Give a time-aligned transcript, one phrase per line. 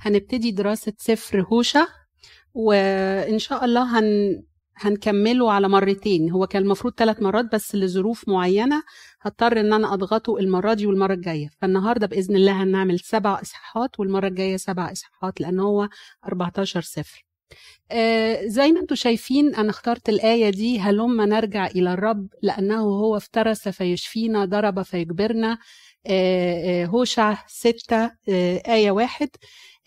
[0.00, 1.86] هنبتدي دراسة سفر هوشع
[2.54, 4.42] وإن شاء الله هن
[4.76, 6.30] هنكمله على مرتين.
[6.30, 8.82] هو كان المفروض ثلاث مرات بس لظروف معينة
[9.22, 11.50] هضطر إن أنا أضغطه المرة دي والمرة الجاية.
[11.60, 15.88] فالنهاردة بإذن الله هنعمل سبع إصحاحات والمرة الجاية سبع إصحاحات لأن هو
[16.26, 17.24] 14 سفر.
[17.90, 23.16] آه زي ما أنتم شايفين أنا اخترت الآية دي هلما نرجع إلى الرب لأنه هو
[23.16, 25.58] افترس فيشفينا ضرب فيجبرنا.
[26.86, 29.28] هوشع ستة آه آية واحد.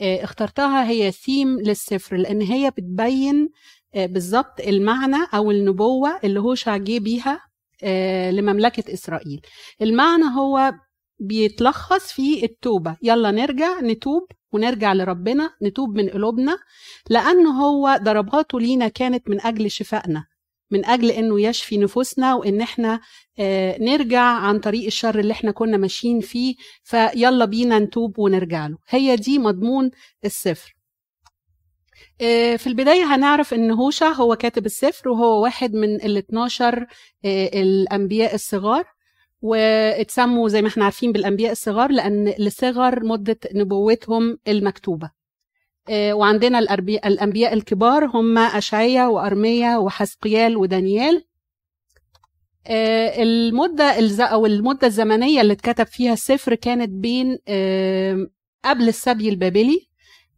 [0.02, 3.50] آه اخترتها هي ثيم للسفر لأن هي بتبين
[3.96, 7.42] آه بالظبط المعنى أو النبوة اللي هوشع جه بيها
[7.84, 9.42] آه لمملكة إسرائيل.
[9.82, 10.74] المعنى هو
[11.20, 12.98] بيتلخص في التوبة.
[13.04, 14.24] يلا نرجع نتوب
[14.54, 16.58] ونرجع لربنا نتوب من قلوبنا
[17.10, 20.26] لأنه هو ضرباته لينا كانت من أجل شفائنا.
[20.72, 23.00] من أجل أنه يشفي نفوسنا وأن إحنا
[23.40, 28.78] آه نرجع عن طريق الشر اللي إحنا كنا ماشيين فيه فيلا بينا نتوب ونرجع له.
[28.90, 29.92] هي دي مضمون
[30.26, 30.74] السفر
[32.22, 36.86] آه في البداية هنعرف أن هوشع هو كاتب السفر وهو واحد من ال 12
[37.26, 38.84] آه الأنبياء الصغار.
[39.42, 45.17] واتسموا زي ما إحنا عارفين بالأنبياء الصغار لأن لصغر مدة نبوتهم المكتوبة.
[45.92, 46.60] وعندنا
[47.06, 51.24] الأنبياء الكبار هم اشعيا وارميا وحسقيال ودانيال.
[52.70, 53.86] المدة
[54.26, 57.38] أو المدة الزمنية اللي اتكتب فيها السفر كانت بين
[58.66, 59.88] قبل السبي البابلي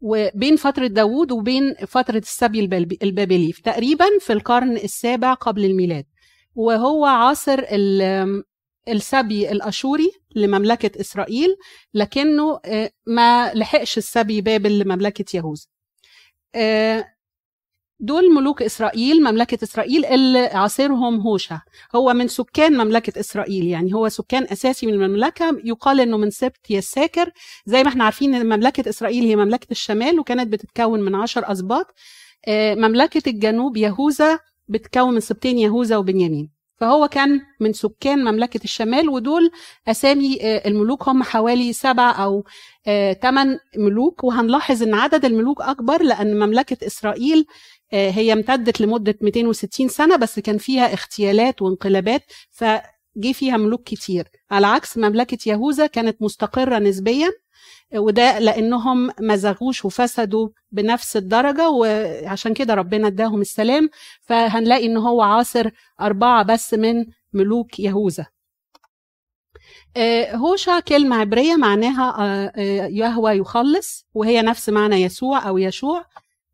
[0.02, 2.59] وبين فترة داوود وبين فترة السبي
[3.03, 6.06] البابلي تقريبا في القرن السابع قبل الميلاد.
[6.56, 7.66] وهو عاصر
[8.89, 11.55] السبي الأشوري لمملكة إسرائيل
[11.93, 12.59] لكنه
[13.05, 15.65] ما لحقش السبي بابل لمملكة يهوذا.
[18.01, 21.59] دول ملوك إسرائيل مملكة إسرائيل اللي عاصرهم هوشع
[21.95, 25.61] هو من سكان مملكة إسرائيل يعني هو سكان أساسي من المملكة.
[25.63, 27.31] يقال إنه من سبت يساكر.
[27.65, 31.85] زي ما إحنا عارفين إن مملكة إسرائيل هي مملكة الشمال وكانت بتتكون من عشر أسباط.
[32.49, 36.58] مملكة الجنوب يهوذا بتتكون من سبتين يهوذا وبنيامين.
[36.79, 39.51] فهو كان من سكان مملكة الشمال ودول
[39.88, 42.44] أسامي الملوك هم حوالي سبع أو
[43.22, 44.23] ثمان ملوك.
[44.23, 47.45] وهنلاحظ أن عدد الملوك أكبر لأن مملكة إسرائيل
[47.91, 54.28] هي امتدت لمدة 260 سنة بس كان فيها اغتيالات وانقلابات فجي فيها ملوك كتير.
[54.51, 57.29] على عكس مملكة يهوذا كانت مستقرة نسبيا
[57.96, 63.90] وده لأنهم ما زغوش وفسدوا بنفس الدرجة وعشان كده ربنا اداهم السلام.
[64.22, 65.70] فهنلاقي إن هو عاصر
[66.02, 68.25] أربعة بس من ملوك يهوذا.
[70.34, 76.06] هوشع كلمة عبرية معناها يهوى يخلص وهي نفس معنى يسوع أو يشوع.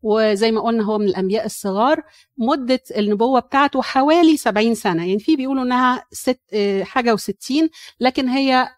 [0.02, 2.02] وزي ما قلنا هو من الأنبياء الصغار.
[2.38, 5.06] مدة النبوة بتاعته حوالي سبعين سنة.
[5.06, 6.40] يعني في بيقولوا إنها ست
[6.82, 7.68] حاجة وستين
[8.00, 8.68] لكن هي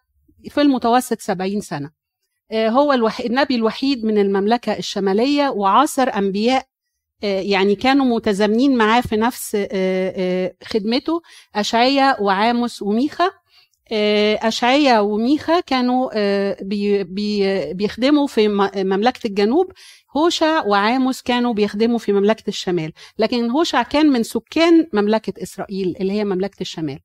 [0.49, 1.98] في المتوسط سبعين سنة.
[2.53, 6.65] هو الوحيد النبي الوحيد من المملكة الشمالية وعاصر أنبياء
[7.21, 9.55] يعني كانوا متزامنين معاه في نفس
[10.63, 11.21] خدمته
[11.55, 13.31] أشعية وعاموس وميخا.
[14.41, 16.09] أشعية وميخا كانوا
[17.73, 19.71] بيخدموا في مملكة الجنوب.
[20.17, 22.91] هوشع وعاموس كانوا بيخدموا في مملكة الشمال.
[23.19, 26.99] لكن هوشع كان من سكان مملكة إسرائيل اللي هي مملكة الشمال.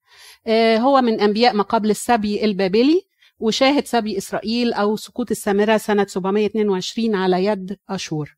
[0.79, 3.03] هو من أنبياء ما قبل السبي البابلي.
[3.39, 8.37] وشاهد سبي إسرائيل أو سقوط السامرة سنة 722 على يد أشور.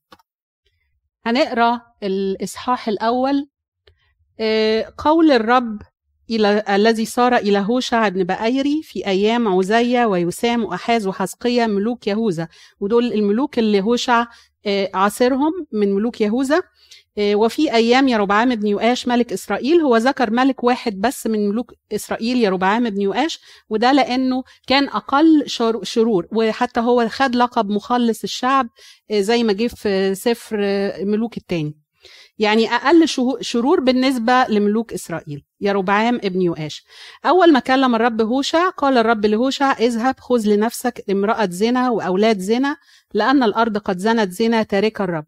[1.27, 3.49] هنقرأ الإصحاح الأول.
[4.99, 5.83] قول الرب
[6.31, 12.49] إلى الذي صار إلى هوشع بن بأيري في أيام عزية ويسام وأحاز وحزقية ملوك يهوذا.
[12.81, 14.27] ودول الملوك اللي هوشع
[14.95, 16.63] عاصرهم من ملوك يهوذا.
[17.19, 22.37] وفي أيام يربعام بن يؤاش ملك إسرائيل هو ذكر ملك واحد بس من ملوك إسرائيل
[22.45, 25.45] يربعام بن يؤاش وده لأنه كان أقل
[25.83, 28.69] شرور وحتى هو خد لقب مخلص الشعب
[29.13, 30.57] زي ما جه في سفر
[31.05, 31.86] ملوك التاني.
[32.39, 33.09] يعني أقل
[33.41, 35.43] شرور بالنسبة لملوك إسرائيل.
[35.61, 36.85] يربعام ابن يؤاش
[37.27, 42.77] أول ما كلم الرب هوشع قال الرب لهوشع اذهب خذ لنفسك امرأة زنا وأولاد زنا
[43.15, 45.25] لأن الأرض قد زنت زنا تارك الرب.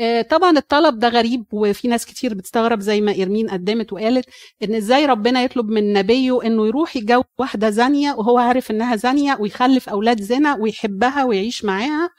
[0.00, 4.24] آه طبعا الطلب ده غريب وفي ناس كتير بتستغرب زي ما إرمين قدمت وقالت
[4.62, 9.36] إن إزاي ربنا يطلب من نبيه إنه يروح يتجوز واحدة زانية وهو عارف إنها زانية
[9.40, 12.10] ويخلف أولاد زنا ويحبها ويعيش معاها.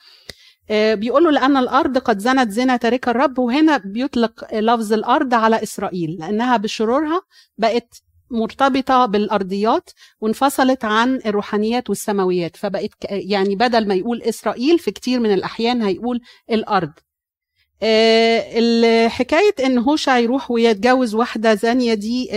[0.72, 6.18] بيقول له لأن الأرض قد زنت زنا تارك الرب وهنا بيطلق لفظ الأرض على إسرائيل
[6.20, 7.22] لأنها بشرورها
[7.58, 8.02] بقت
[8.32, 9.90] مرتبطة بالأرضيات
[10.22, 12.56] وانفصلت عن الروحانيات والسماويات.
[12.58, 16.22] فبقت يعني بدل ما يقول إسرائيل في كتير من الأحيان هيقول
[16.52, 16.92] الأرض.
[17.84, 22.30] الحكاية إن هوشع يروح ويتجوز واحدة زانية دي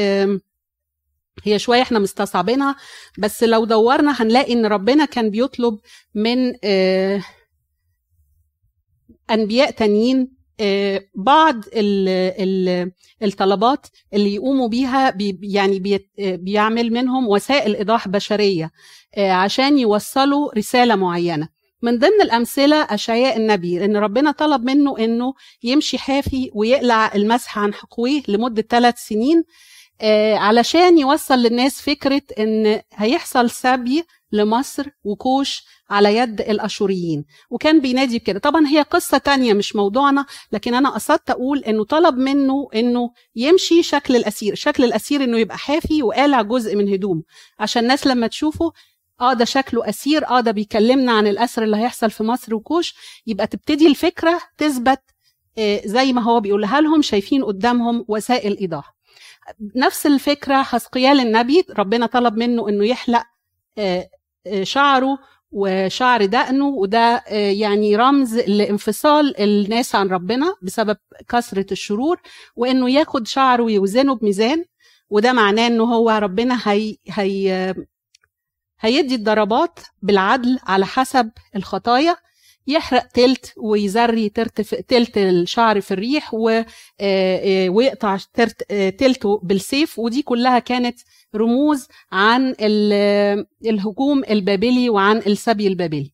[1.45, 2.77] هي شوية إحنا مستصعبينها
[3.19, 5.79] بس لو دورنا هنلاقي إن ربنا كان بيطلب
[6.15, 6.53] من
[9.31, 10.43] أنبياء تانيين
[11.15, 11.65] بعض
[13.23, 18.71] الطلبات اللي يقوموا بيها يعني بيعمل منهم وسائل إيضاح بشرية
[19.19, 21.49] عشان يوصلوا رسالة معينة.
[21.83, 27.75] من ضمن الأمثلة أشعياء النبي إن ربنا طلب منه إنه يمشي حافي ويقلع المسح عن
[27.75, 29.45] حقويه لمدة ثلاث سنين
[30.35, 37.25] علشان يوصل للناس فكرة إن هيحصل سبي لمصر وكوش على يد الأشوريين.
[37.51, 38.39] وكان بينادي بكده.
[38.39, 43.83] طبعا هي قصة تانية مش موضوعنا لكن أنا قصدت أقول إنه طلب منه إنه يمشي
[43.83, 44.55] شكل الأسير.
[44.55, 47.23] شكل الأسير إنه يبقى حافي وقالع جزء من هدومه.
[47.59, 48.73] عشان الناس لما تشوفه
[49.21, 52.95] آه ده شكله أسير آه ده بيكلمنا عن الاسر اللي هيحصل في مصر وكوش.
[53.27, 55.01] يبقى تبتدي الفكرة تثبت
[55.59, 58.95] آه زي ما هو بيقولها لهم شايفين قدامهم وسائل إيضاح؟
[59.77, 61.65] نفس الفكرة حسقيال النبي.
[61.79, 63.23] ربنا طلب منه إنه يحلق
[63.79, 64.09] آه
[64.63, 65.19] شعره
[65.53, 70.97] وشعر دقنه وده يعني رمز لانفصال الناس عن ربنا بسبب
[71.29, 72.21] كثرة الشرور
[72.57, 74.65] وإنه ياخد شعره ويوزنه بميزان
[75.11, 77.75] وده معناه إنه هو ربنا هي هي
[78.81, 82.17] هيدي الضربات بالعدل على حسب الخطايا
[82.67, 84.29] يحرق تلت ويزري
[84.89, 86.35] تلت الشعر في الريح
[87.69, 88.19] ويقطع
[88.99, 91.01] تلته بالسيف ودي كلها كانت
[91.35, 92.55] رموز عن
[93.67, 96.13] الهجوم البابلي وعن السبي البابلي.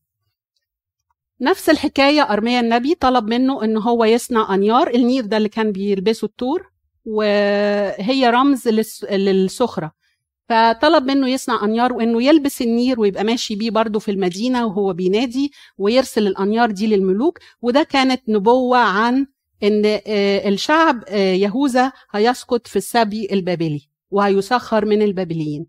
[1.40, 6.24] نفس الحكاية أرميا النبي طلب منه أنه هو يصنع أنيار النير ده اللي كان بيلبسه
[6.24, 6.70] التور
[7.04, 8.68] وهي رمز
[9.10, 9.92] للسخرة
[10.48, 15.52] فطلب منه يصنع أنيار وإنه يلبس النير ويبقى ماشي بيه برضه في المدينة وهو بينادي
[15.78, 17.38] ويرسل الأنيار دي للملوك.
[17.62, 19.26] وده كانت نبوة عن
[19.62, 19.82] إن
[20.52, 23.88] الشعب يهوذا هيسقط في السبي البابلي.
[24.10, 25.66] وهيسخر من البابليين.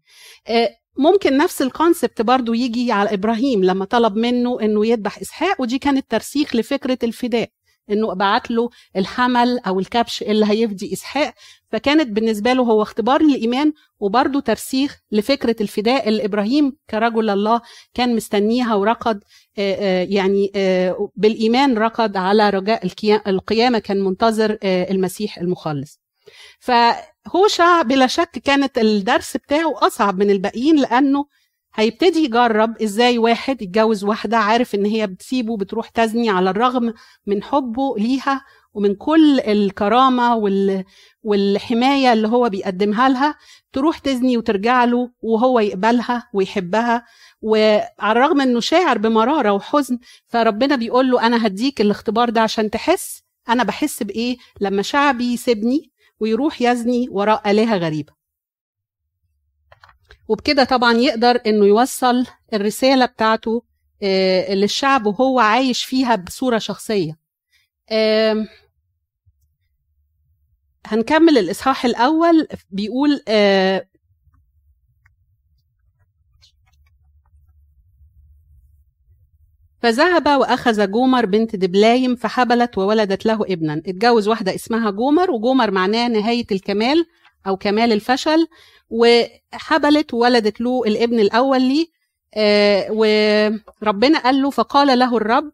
[0.97, 6.11] ممكن نفس الكونسبت برضو يجي على إبراهيم لما طلب منه إنه يذبح إسحاق ودي كانت
[6.11, 7.49] ترسيخ لفكرة الفداء
[7.91, 11.33] إنه بعت له الحمل أو الكبش اللي هيفدي إسحاق.
[11.71, 17.61] فكانت بالنسبة له هو اختبار للإيمان وبرضه ترسيخ لفكرة الفداء اللي إبراهيم كرجل الله
[17.93, 19.23] كان مستنيها ورقد
[20.09, 20.51] يعني
[21.15, 22.87] بالإيمان رقد على رجاء
[23.27, 25.99] القيامة كان منتظر المسيح المخلص.
[26.59, 31.25] فهوشع بلا شك كانت الدرس بتاعه أصعب من الباقيين لأنه
[31.75, 36.93] هيبتدي يجرب إزاي واحد يتجوز واحدة عارف إن هي بتسيبه بتروح تزني على الرغم
[37.27, 40.83] من حبه ليها ومن كل الكرامة وال...
[41.23, 43.35] والحماية اللي هو بيقدمها لها
[43.73, 47.05] تروح تزني وترجع له وهو يقبلها ويحبها
[47.41, 53.23] وعلى الرغم إنه شاعر بمرارة وحزن فربنا بيقول له أنا هديك الاختبار ده عشان تحس
[53.49, 55.88] أنا بحس بإيه؟ لما شعبي يسيبني
[56.19, 58.13] ويروح يزني وراء آلهة غريبة.
[60.27, 63.63] وبكده طبعا يقدر إنه يوصل الرسالة بتاعته
[64.49, 67.19] للشعب وهو عايش فيها بصورة شخصية.
[70.85, 73.21] هنكمل الإصحاح الأول بيقول
[79.81, 83.73] فذهب وأخذ جومر بنت دبلايم فحبلت وولدت له ابنا.
[83.73, 87.05] اتجوز واحدة اسمها جومر وجومر معناه نهاية الكمال
[87.47, 88.47] أو كمال الفشل.
[88.89, 91.87] وحبلت وولدت له الابن الأول ليه.
[92.33, 95.51] آه وربنا قال له فقال له الرب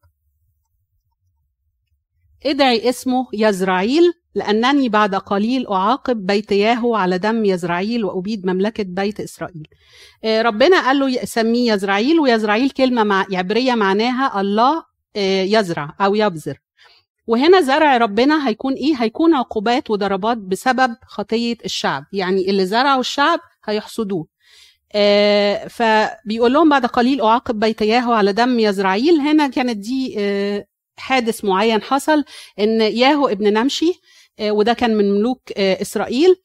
[2.45, 4.13] ادعي اسمه يزرعيل.
[4.35, 9.67] لأنني بعد قليل أعاقب بيت ياهو على دم يزرعيل وأبيد مملكة بيت إسرائيل.
[10.23, 14.83] آه ربنا قال له سميه يزرعيل ويزرعيل كلمة مع عبرية معناها الله
[15.15, 16.57] آه يزرع أو يبذر.
[17.27, 22.05] وهنا زرع ربنا هيكون إيه؟ هيكون عقوبات وضربات بسبب خطية الشعب.
[22.13, 24.27] يعني اللي زرعوا الشعب هيحصدوه.
[24.93, 29.19] آه فبيقول لهم بعد قليل أعاقب بيت ياهو على دم يزرعيل.
[29.19, 30.17] هنا كانت دي
[30.97, 32.23] حادث معين حصل
[32.59, 34.01] إن ياهو ابن نمشي
[34.41, 36.35] وده كان من ملوك آه إسرائيل.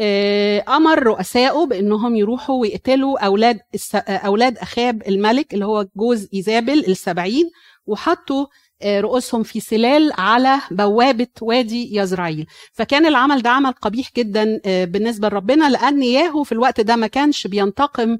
[0.00, 3.60] آه أمر رؤسائه بإنهم يروحوا ويقتلوا أولاد
[4.08, 7.50] أولاد أخاب الملك اللي هو جوز إيزابل السبعين
[7.86, 8.46] وحطوا
[8.84, 12.46] رؤوسهم في سلال على بوابة وادي يزرعيل.
[12.72, 17.46] فكان العمل ده عمل قبيح جدا بالنسبة لربنا لأن ياهو في الوقت ده ما كانش
[17.46, 18.18] بينتقم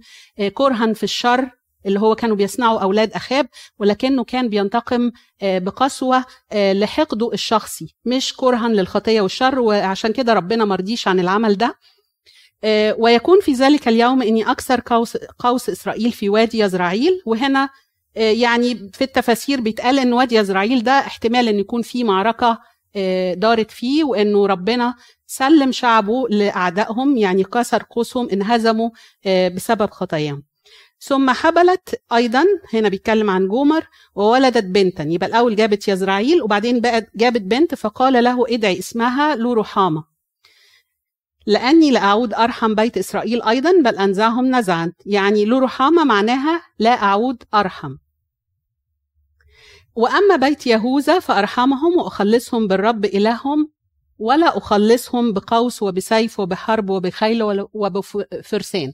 [0.54, 1.50] كرها في الشر
[1.87, 3.47] اللي هو كانوا بيصنعوا أولاد أخاب
[3.79, 5.11] ولكنه كان بينتقم
[5.43, 6.25] بقسوة
[6.55, 11.75] لحقده الشخصي مش كرها للخطية والشر وعشان كده ربنا مرضيش عن العمل ده.
[12.99, 17.69] ويكون في ذلك اليوم إني أكثر قوس, قوس إسرائيل في وادي يزرعيل وهنا
[18.17, 22.59] يعني في التفاسير بيتقال إن وادي يزرعيل ده احتمال إن يكون في معركة
[23.35, 24.95] دارت فيه وإنه ربنا
[25.26, 28.91] سلم شعبه لأعدائهم يعني كسر قوسهم انهزموا
[29.26, 30.43] بسبب خطاياهم.
[31.06, 32.44] ثم حبلت أيضا
[32.75, 35.02] هنا بيتكلم عن جومر وولدت بنتا.
[35.02, 40.04] يبقى الأول جابت يزرعيل وبعدين بقت جابت بنت فقال له ادعي اسمها لو رحامه
[41.46, 44.92] لأني لأعود أرحم بيت إسرائيل أيضا بل أنزعهم نزعا.
[45.06, 47.96] يعني لو رحامه معناها لا أعود أرحم.
[49.94, 53.70] وأما بيت يهوذا فأرحمهم وأخلصهم بالرب إلههم
[54.18, 58.92] ولا أخلصهم بقوس وبسيف وبحرب وبخيل وبفرسان.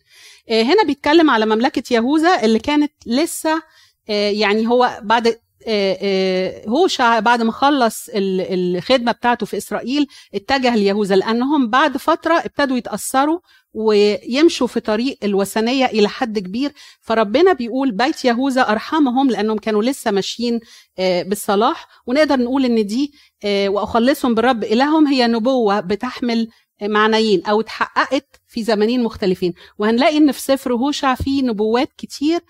[0.49, 3.63] آه، هنا بيتكلم على مملكة يهوذا اللي كانت لسه
[4.11, 11.17] آه، يعني هو بعد آه، هوشع بعد ما خلص الخدمة بتاعته في إسرائيل اتجه ليهوذا
[11.17, 13.41] لأنهم بعد فترة ابتدوا يتأثروا
[13.73, 16.73] ويمشوا في طريق الوثنية إلى حد كبير.
[17.01, 20.61] فربنا بيقول بيت يهوذا أرحمهم لأنهم كانوا لسه ماشيين
[20.99, 21.87] آه، بالصلاح.
[22.07, 23.13] ونقدر نقول إن دي
[23.45, 24.65] آه، وأخلصهم بالرب.
[24.65, 26.49] إلههم هي نبوة بتحمل
[26.83, 29.55] معنيين أو اتحققت في زمانين مختلفين.
[29.79, 32.41] وهنلاقي إن في سفر هوشع في نبوات كتير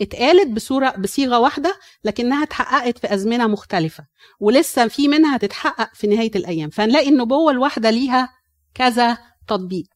[0.00, 4.04] اتقالت بصورة بصيغة واحدة لكنها اتحققت في أزمنة مختلفة.
[4.40, 6.70] ولسه في منها تتحقق في نهاية الأيام.
[6.70, 8.28] فهنلاقي النبوة الواحدة ليها
[8.74, 9.18] كذا
[9.48, 9.95] تطبيق.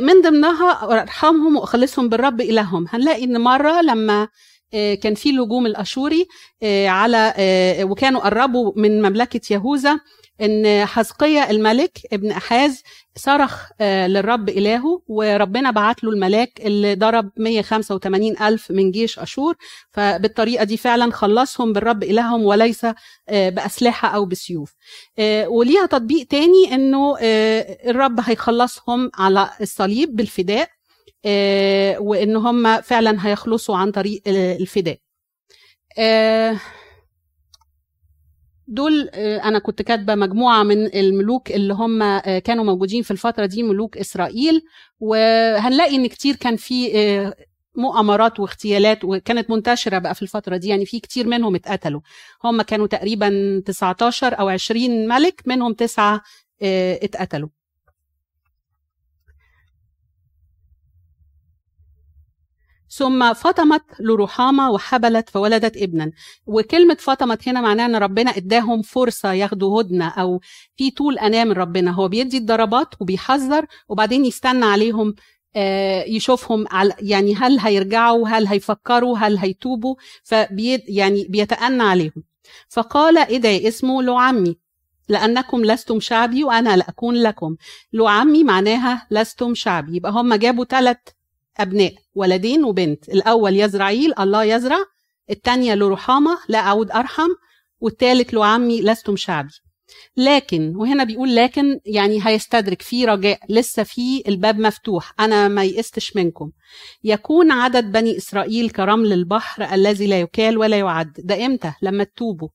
[0.00, 2.86] من ضمنها أرحمهم وأخلصهم بالرب إلههم.
[2.88, 4.28] هنلاقي إن مرة لما
[4.74, 6.28] آه، كان في الهجوم الأشوري
[6.62, 7.34] آه، على
[7.82, 10.00] وكانوا قربوا من مملكة يهوذا
[10.42, 12.82] إن حزقية الملك ابن أحاز
[13.16, 19.56] صرخ آه، للرب إلهه وربنا بعت له الملاك اللي ضرب 185 ألف من جيش أشور.
[19.90, 22.84] فبالطريقة دي فعلا خلصهم بالرب إلههم وليس
[23.28, 24.72] آه، بأسلحة أو بسيوف.
[25.18, 30.68] آه، وليها تطبيق تاني إنه الرب هيخلصهم على الصليب بالفداء
[31.98, 34.98] وإن هم فعلا هيخلصوا عن طريق الفداء.
[38.70, 43.46] دول آه، أنا كنت كاتبة مجموعة من الملوك اللي هم آه، كانوا موجودين في الفترة
[43.46, 44.62] دي ملوك إسرائيل.
[45.00, 47.34] وهنلاقي إن كتير كان في آه،
[47.74, 50.68] مؤامرات واغتيالات وكانت منتشرة بقى في الفترة دي.
[50.68, 52.00] يعني في كتير منهم اتقتلوا.
[52.44, 56.22] هم كانوا تقريبا 19 أو 20 ملك منهم تسعة
[56.62, 57.48] اتقتلوا.
[62.90, 66.12] ثم فطمت لرحامة وحبلت فولدت ابنا.
[66.46, 70.40] وكلمة فطمت هنا معناها إن ربنا إداهم فرصة ياخدوا هدنة أو
[70.76, 71.90] في طول أنام من ربنا.
[71.90, 75.14] هو بيدي الضربات وبيحذر وبعدين يستنى عليهم
[75.56, 82.22] آه، يشوفهم على يعني هل هيرجعوا هل هيفكروا هل هيتوبوا؟ فبي يعني بيتأنى عليهم.
[82.68, 84.56] فقال ادعي اسمه لعمي
[85.08, 87.56] لأنكم لستم شعبي وأنا لأكون لكم.
[87.92, 89.96] لعمي معناها لستم شعبي.
[89.96, 90.98] يبقى هم جابوا ثلاث
[91.58, 93.08] أبناء ولدين وبنت.
[93.08, 94.78] الأول يزرعيل الله يزرع.
[95.30, 97.28] الثانية لرحامة لا أعود أرحم.
[97.80, 99.52] والثالث لعمي لستم شعبي
[100.16, 103.40] لكن وهنا بيقول لكن يعني هيستدرك في رجاء.
[103.48, 105.14] لسه في الباب مفتوح.
[105.20, 106.50] أنا ما يئستش منكم.
[107.04, 111.12] يكون عدد بني إسرائيل كرمل البحر الذي لا يكال ولا يعد.
[111.18, 112.48] ده إمتى؟ لما تتوبوا.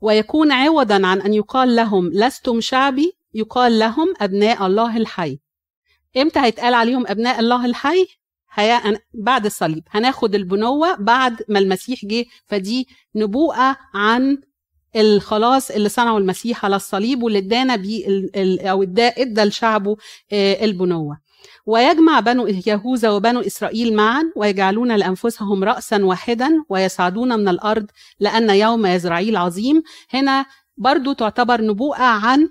[0.00, 3.12] ويكون عوضا عن أن يقال لهم لستم شعبي.
[3.34, 5.38] يقال لهم أبناء الله الحي.
[6.16, 8.06] إمتى هيتقال عليهم أبناء الله الحي؟
[8.54, 9.84] هي بعد الصليب.
[9.90, 12.24] هناخد البنوة بعد ما المسيح جه.
[12.46, 14.38] فدي نبوءة عن
[14.96, 18.28] الخلاص اللي صنعه المسيح على الصليب واللي ادانا بيه
[18.70, 19.96] أو ادى لشعبه
[20.32, 21.18] آه، البنوة.
[21.66, 27.86] ويجمع بنو يهوذا وبنو إسرائيل معا ويجعلون لأنفسهم راسا واحدا ويصعدون من الأرض
[28.20, 29.82] لأن يوم يزرعيل عظيم.
[30.10, 32.48] هنا برضو تعتبر نبوءة عن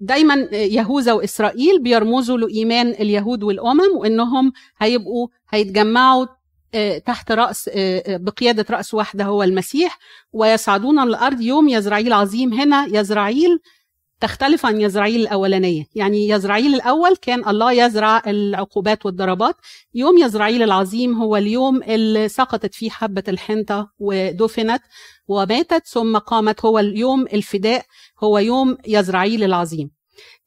[0.00, 6.26] دايما يهوذا وإسرائيل بيرمزوا لإيمان اليهود والأمم وإنهم هيبقوا هيتجمعوا
[6.76, 7.70] آه، تحت رأس
[8.06, 9.98] بقيادة رأس واحدة هو المسيح
[10.32, 12.52] ويصعدون الأرض يوم يزرعيل عظيم.
[12.52, 13.58] هنا يزرعيل
[14.20, 15.84] تختلف عن يزرعيل الأولانية.
[15.94, 19.56] يعني يزرعيل الأول كان الله يزرع العقوبات والضربات
[19.94, 24.82] يوم يزرعيل العظيم هو اليوم اللي سقطت فيه حبة الحنطة ودفنت
[25.28, 27.84] وماتت ثم قامت هو اليوم الفداء
[28.24, 29.90] هو يوم يزرعيل العظيم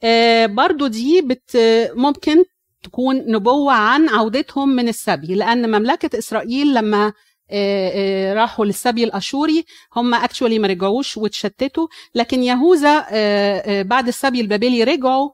[0.04, 1.58] آه برضو دي بت
[1.96, 2.44] ممكن
[2.84, 7.14] تكون نبوة عن عودتهم من السبي لأن مملكة إسرائيل لما
[7.52, 9.66] آه، آه، راحوا للسبي الأشوري
[9.96, 13.06] هم actually ما رجعوش واتشتتوا لكن يهوذا
[13.82, 15.30] بعد السبي البابلي رجعوا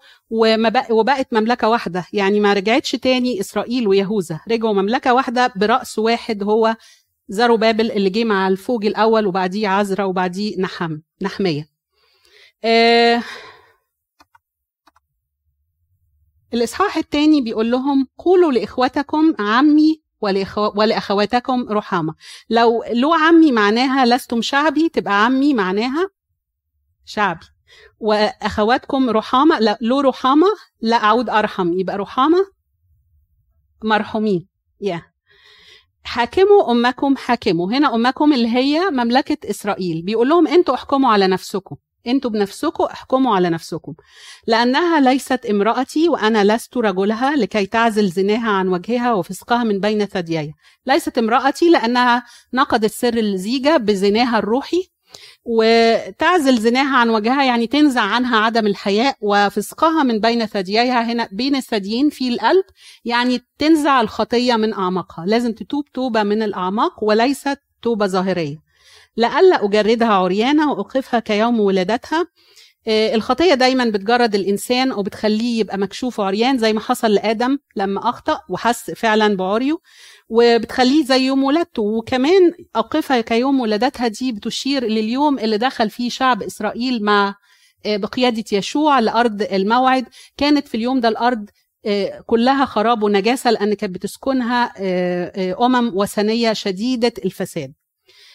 [0.90, 6.76] وبقت مملكة واحدة يعني ما رجعتش تاني إسرائيل ويهوذا رجعوا مملكة واحدة برأس واحد هو
[7.28, 11.70] زرو بابل اللي جه مع الفوج الأول وبعديه عزرا وبعديه نحم نحمية.
[16.54, 20.04] الإصحاح الثاني بيقول لهم قولوا لإخوتكم عمي
[20.76, 22.16] ولأخواتكم رحامة.
[22.50, 26.10] لو لو عمي معناها لستم شعبي تبقى عمي معناها
[27.06, 27.46] شعبي.
[28.00, 30.48] وأخواتكم رحامة لا لو رحامة
[30.82, 32.46] لا أعود أرحم يبقى رحامة
[33.84, 34.48] مرحومين.
[34.82, 35.13] يا
[36.04, 37.72] حاكموا أمكم حاكموا.
[37.72, 40.02] هنا أمكم اللي هي مملكة إسرائيل.
[40.02, 41.76] بيقول لهم أنتوا احكموا على نفسكم.
[42.08, 43.94] أنتوا بنفسكم احكموا على نفسكم.
[44.48, 50.54] لأنها ليست امرأتي وأنا لست رجلها لكي تعزل زناها عن وجهها وفسقها من بين ثدييها.
[50.86, 54.93] ليست امرأتي لأنها نقضت سر الزيجة بزناها الروحي
[55.46, 61.56] وتعزل زناها عن وجهها يعني تنزع عنها عدم الحياء وفسقها من بين ثدييها هنا بين
[61.56, 62.64] الثديين في القلب
[63.06, 65.26] يعني تنزع الخطية من أعماقها.
[65.26, 68.58] لازم تتوب توبة من الأعماق وليست توبة ظاهرية.
[69.18, 72.28] لئلا أجردها عريانة وأوقفها كيوم ولادتها.
[72.88, 78.92] الخطية دايما بتجرد الإنسان وبتخليه يبقى مكشوف وعريان زي ما حصل لآدم لما أخطأ وحس
[78.92, 79.78] فعلا بعريه
[80.30, 81.82] وبتخليه زي يوم ولادته.
[81.84, 87.36] وكمان أوقفها كيوم ولادتها دي بتشير لليوم اللي دخل فيه شعب إسرائيل مع
[87.86, 90.06] آه، بقيادة يشوع لأرض الموعد.
[90.38, 91.50] كانت في اليوم ده الأرض
[91.86, 94.74] آه، كلها خراب ونجاسة لأن كانت بتسكنها
[95.66, 97.74] أمم وثنية شديدة الفساد.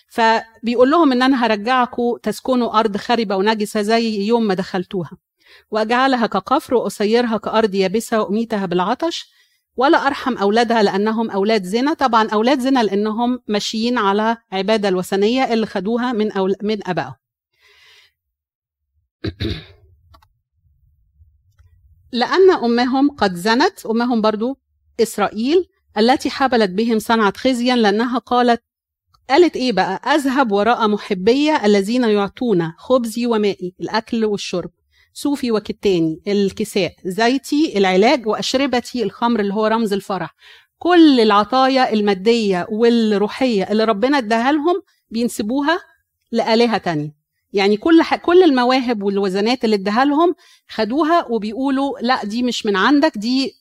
[0.09, 5.11] فبيقول لهم إن أنا هرجعكم تسكنوا أرض خربة ونجسة زي يوم ما دخلتوها.
[5.71, 9.31] وأجعلها كقفر وأسيرها كأرض يابسة وأميتها بالعطش
[9.77, 11.95] ولا أرحم أولادها لأنهم أولاد زنا.
[11.95, 17.15] طبعا أولاد زنا لأنهم ماشيين على عبادة الوثنية اللي خدوها من أول من أبائهم.
[22.13, 24.59] لأن أمهم قد زنت أمهم برضو
[25.01, 28.63] إسرائيل التي حبلت بهم صنعت خزيا لأنها قالت
[29.31, 34.71] قالت إيه بقى؟ أذهب وراء محبية الذين يعطون خبزي ومائي الأكل والشرب
[35.13, 40.35] صوفي وكتاني الكساء زيتي العلاج وأشربتي الخمر اللي هو رمز الفرح.
[40.79, 45.79] كل العطايا المادية والروحية اللي ربنا اداها لهم بينسبوها
[46.33, 47.19] لآلهة تانية.
[47.53, 48.15] يعني كل ح...
[48.17, 50.35] كل المواهب والوزنات اللي اداها لهم
[50.69, 53.53] خدوها وبيقولوا لا دي مش من عندك دي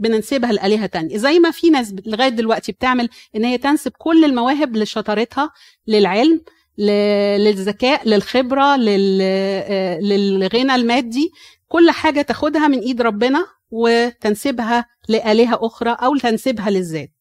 [0.00, 1.16] بننسبها لآلهة تانية.
[1.16, 5.50] زي ما في ناس لغاية دلوقتي بتعمل إن هي تنسب كل المواهب لشطارتها
[5.86, 6.40] للعلم
[6.78, 11.30] للذكاء للخبرة آه، للغنى المادي.
[11.68, 17.19] كل حاجة تاخدها من إيد ربنا وتنسبها لآلهة أخرى أو تنسبها للذات.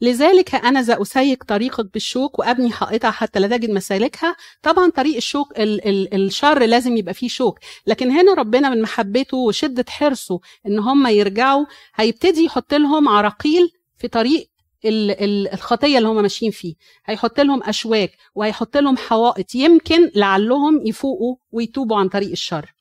[0.00, 4.36] لذلك أنا أسيك طريقك بالشوك وأبني حائطها حتى لا تجد مسالكها.
[4.62, 9.36] طبعا طريق الشوك ال ال الشر لازم يبقى فيه شوك لكن هنا ربنا من محبته
[9.36, 14.50] وشدة حرصه إن هم يرجعوا هيبتدي يحط لهم عراقيل في طريق
[14.84, 16.74] الخطية اللي هم ماشيين فيه.
[17.06, 22.74] هيحط لهم أشواك وهيحط لهم حوائط يمكن لعلهم يفوقوا ويتوبوا عن طريق الشر.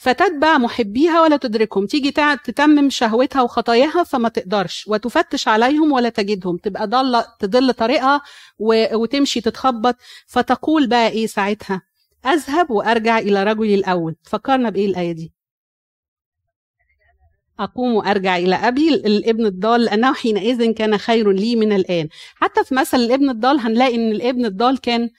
[0.00, 1.86] فتتبع محبيها ولا تدركهم.
[1.86, 2.10] تيجي
[2.44, 6.56] تتمم شهوتها وخطاياها فما تقدرش وتفتش عليهم ولا تجدهم.
[6.56, 8.20] تبقى ضل تضل طريقها
[8.92, 9.96] وتمشي تتخبط.
[10.26, 11.82] فتقول بقى إيه ساعتها؟
[12.26, 14.16] أذهب وأرجع إلى رجلي الأول.
[14.22, 15.32] فكرنا بإيه الآية دي؟
[17.58, 22.08] أقوم وأرجع إلى أبي الابن الضال لأنه حينئذ كان خير لي من الآن.
[22.34, 25.10] حتى في مثل الابن الضال هنلاقي إن الابن الضال كان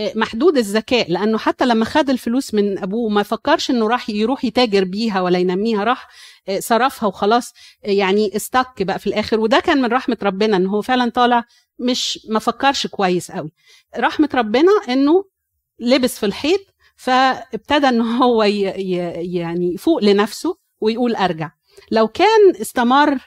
[0.00, 4.84] محدود الذكاء لأنه حتى لما خد الفلوس من أبوه ما فكرش إنه راح يروح يتاجر
[4.84, 6.08] بيها ولا ينميها راح
[6.48, 7.52] آه، صرفها وخلاص
[7.84, 9.40] آه، يعني استك بقى في الآخر.
[9.40, 11.44] وده كان من رحمة ربنا إن هو فعلا طالع
[11.78, 13.50] مش ما فكرش كويس قوي.
[13.98, 15.24] رحمة ربنا إنه
[15.80, 16.60] لبس في الحيط
[16.96, 21.50] فابتدى إن هو يعني يفوق لنفسه ويقول أرجع.
[21.90, 23.18] لو كان استمر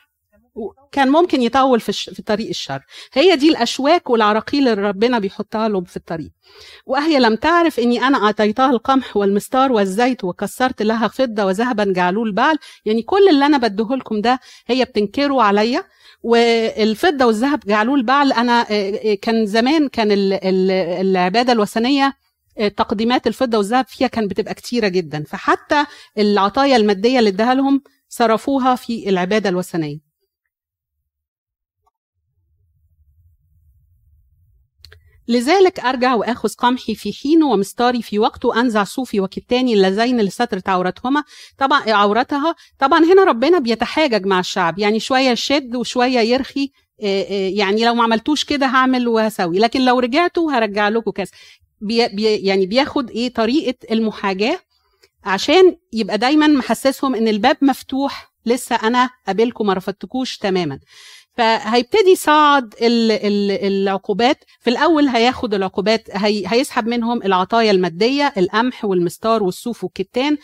[0.91, 2.81] كان ممكن يطول في, في طريق الشر.
[3.13, 6.31] هي دي الأشواك والعراقيل اللي ربنا بيحطها له في الطريق.
[6.85, 12.57] وهي لم تعرف أني أنا أعطيتها القمح والمستار والزيت وكسرت لها فضة وذهبا جعلوه البعل.
[12.85, 15.83] يعني كل اللي أنا بديه لكم ده هي بتنكره عليا.
[16.23, 18.33] والفضة والذهب جعلوه البعل.
[18.33, 18.63] أنا
[19.15, 22.13] كان زمان كان العبادة الوثنية
[22.77, 25.23] تقديمات الفضة والذهب فيها كان بتبقى كتيرة جدا.
[25.27, 25.85] فحتى
[26.17, 30.10] العطايا المادية اللي اداها لهم صرفوها في العبادة الوثنية.
[35.27, 41.23] لذلك أرجع وآخذ قمحي في حينه ومستاري في وقته أنزع صوفي وكتاني اللذين لسترة عورتهما
[41.57, 42.55] طبعا عورتها.
[42.79, 44.79] طبعا هنا ربنا بيتحاجج مع الشعب.
[44.79, 46.71] يعني شوية يشد وشوية يرخي.
[47.55, 49.59] يعني لو ما عملتوش كده هعمل وهسوي.
[49.59, 51.31] لكن لو رجعتوا هرجع لكم كذا
[51.81, 54.59] بي بي يعني بياخد إيه؟ طريقة المحاجاة
[55.23, 58.31] عشان يبقى دايما محسسهم إن الباب مفتوح.
[58.45, 60.79] لسه أنا قابلكم ما رفضتكوش تماما.
[61.37, 64.43] فهيبتدي يصعد العقوبات.
[64.59, 70.37] في الأول هياخد العقوبات هي هيسحب منهم العطايا المادية القمح والمستار والصوف والكتان.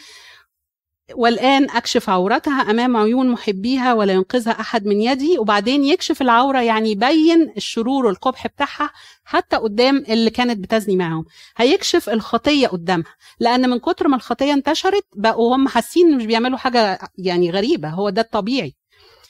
[1.15, 5.39] والآن أكشف عورتها أمام عيون محبيها ولا ينقذها أحد من يدي.
[5.39, 8.89] وبعدين يكشف العورة يعني يبين الشرور والقبح بتاعها
[9.23, 11.26] حتى قدام اللي كانت بتزني معاهم.
[11.58, 17.00] هيكشف الخطية قدامها لأن من كتر ما الخطية انتشرت بقوا هم حاسين مش بيعملوا حاجة
[17.17, 18.73] يعني غريبة هو ده الطبيعي.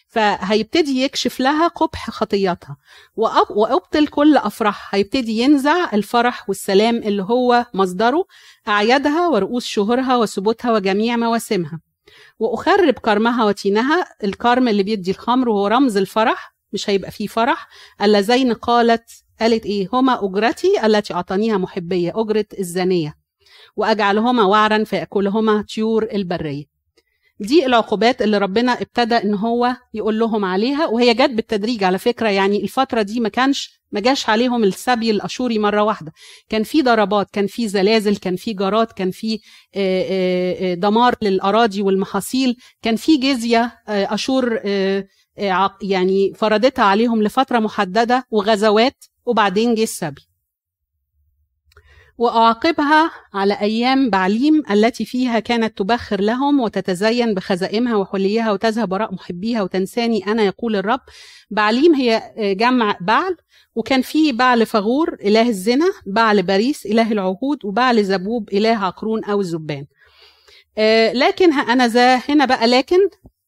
[0.08, 2.78] فهيبتدي يكشف لها قبح خطيتها
[3.50, 8.26] وأبطل كل أفراح هيبتدي ينزع الفرح والسلام اللي هو مصدره
[8.68, 11.80] أعيادها ورؤوس شهورها وسبوتها وجميع مواسمها.
[12.40, 14.06] وأخرب كرمها وتينها.
[14.24, 17.68] الكرم اللي بيدي الخمر وهو رمز الفرح مش هيبقى فيه فرح.
[18.02, 23.18] اللذين قالت قالت إيه؟ هما أجرتي التي أعطانيها محبية أجرة الزانية.
[23.76, 26.77] واجعلهما وعرا فياكلهما طيور البرية.
[27.40, 32.30] دي العقوبات اللي ربنا ابتدى إن هو يقول لهم عليها وهي جت بالتدريج على فكرة.
[32.30, 36.12] يعني الفترة دي ما كانش ما جاش عليهم السبي الأشوري مرة واحدة.
[36.50, 39.40] كان في ضربات كان في زلازل كان في جارات كان في
[40.78, 42.56] دمار للأراضي والمحاصيل.
[42.82, 44.60] كان في جزية أشور
[45.82, 50.27] يعني فرضتها عليهم لفترة محددة وغزوات وبعدين جه السبي.
[52.18, 59.62] وأعاقبها على أيام بعليم التي فيها كانت تبخر لهم وتتزين بخزائمها وحليها وتذهب وراء محبيها
[59.62, 61.00] وتنساني أنا يقول الرب.
[61.52, 63.38] بعليم هي جمع بعل
[63.76, 69.42] وكان في بعل فغور إله الزنا بعل باريس إله العهود وبعل زبوب إله عقرون أو
[69.42, 69.86] الزبان.
[71.14, 72.98] لكن أنا ذا هنا بقى لكن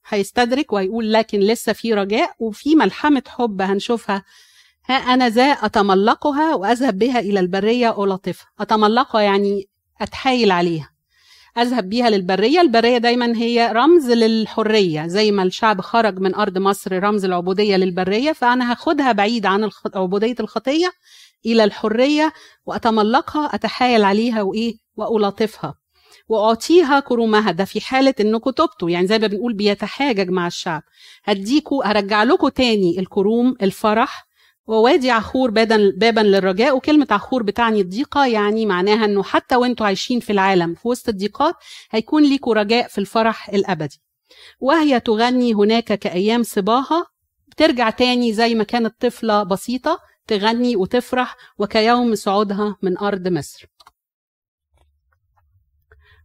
[0.08, 4.24] هيستدرك ويقول لكن لسه في رجاء وفي ملحمة حب هنشوفها
[4.89, 9.69] ها أنا ذا أتملقها وأذهب بها إلى البرية ألطفها أتملقها يعني
[10.02, 10.89] أتحايل عليها.
[11.58, 12.62] أذهب بيها للبرية.
[12.62, 18.32] البرية دايما هي رمز للحرية زي ما الشعب خرج من أرض مصر رمز العبودية للبرية
[18.32, 20.91] فأنا هاخدها بعيد عن عبودية الخطية
[21.45, 22.34] إلى الحرية
[22.65, 25.75] وأتملقها أتحايل عليها وإيه؟ وألطفها
[26.28, 27.52] وأعطيها كرومها.
[27.52, 30.82] ده في حالة انكم تبتوا يعني زي ما بنقول بيتحاجج مع الشعب.
[31.23, 34.29] هديكوا هرجع لكم تاني الكروم الفرح
[34.70, 40.30] ووادي عخور بابا للرجاء وكلمة عخور بتعني الضيقة يعني معناها إنه حتى وأنتوا عايشين في
[40.30, 41.56] العالم في وسط الضيقات
[41.92, 44.02] هيكون ليكوا رجاء في الفرح الأبدي.
[44.60, 47.06] وهي تغني هناك كأيام صباها
[47.48, 53.66] بترجع تاني زي ما كانت طفلة بسيطة تغني وتفرح وكيوم صعودها من أرض مصر.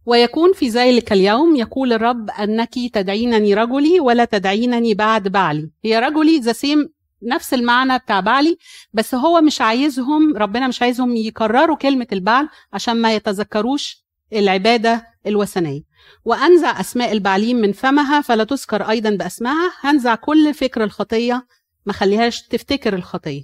[0.05, 5.71] ويكون في ذلك اليوم يقول الرب أنك تدعينني رجلي ولا تدعينني بعد بعلي.
[5.85, 8.57] هي رجلي ذا سيم نفس المعنى بتاع بعلي
[8.93, 15.81] بس هو مش عايزهم ربنا مش عايزهم يكرروا كلمة البعل عشان ما يتذكروش العبادة الوثنية.
[16.25, 21.47] وأنزع أسماء البعليم من فمها فلا تذكر أيضا بأسمها هنزع كل فكر الخطية
[21.85, 23.43] ما خليهاش تفتكر الخطية.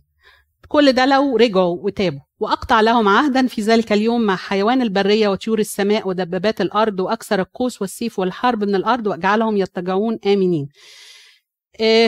[0.68, 2.20] كل ده لو رجعوا وتابوا.
[2.40, 7.82] وأقطع لهم عهدا في ذلك اليوم مع حيوان البرية وطيور السماء ودبابات الأرض وأكثر القوس
[7.82, 10.68] والسيف والحرب من الأرض وأجعلهم يتجعون آمنين.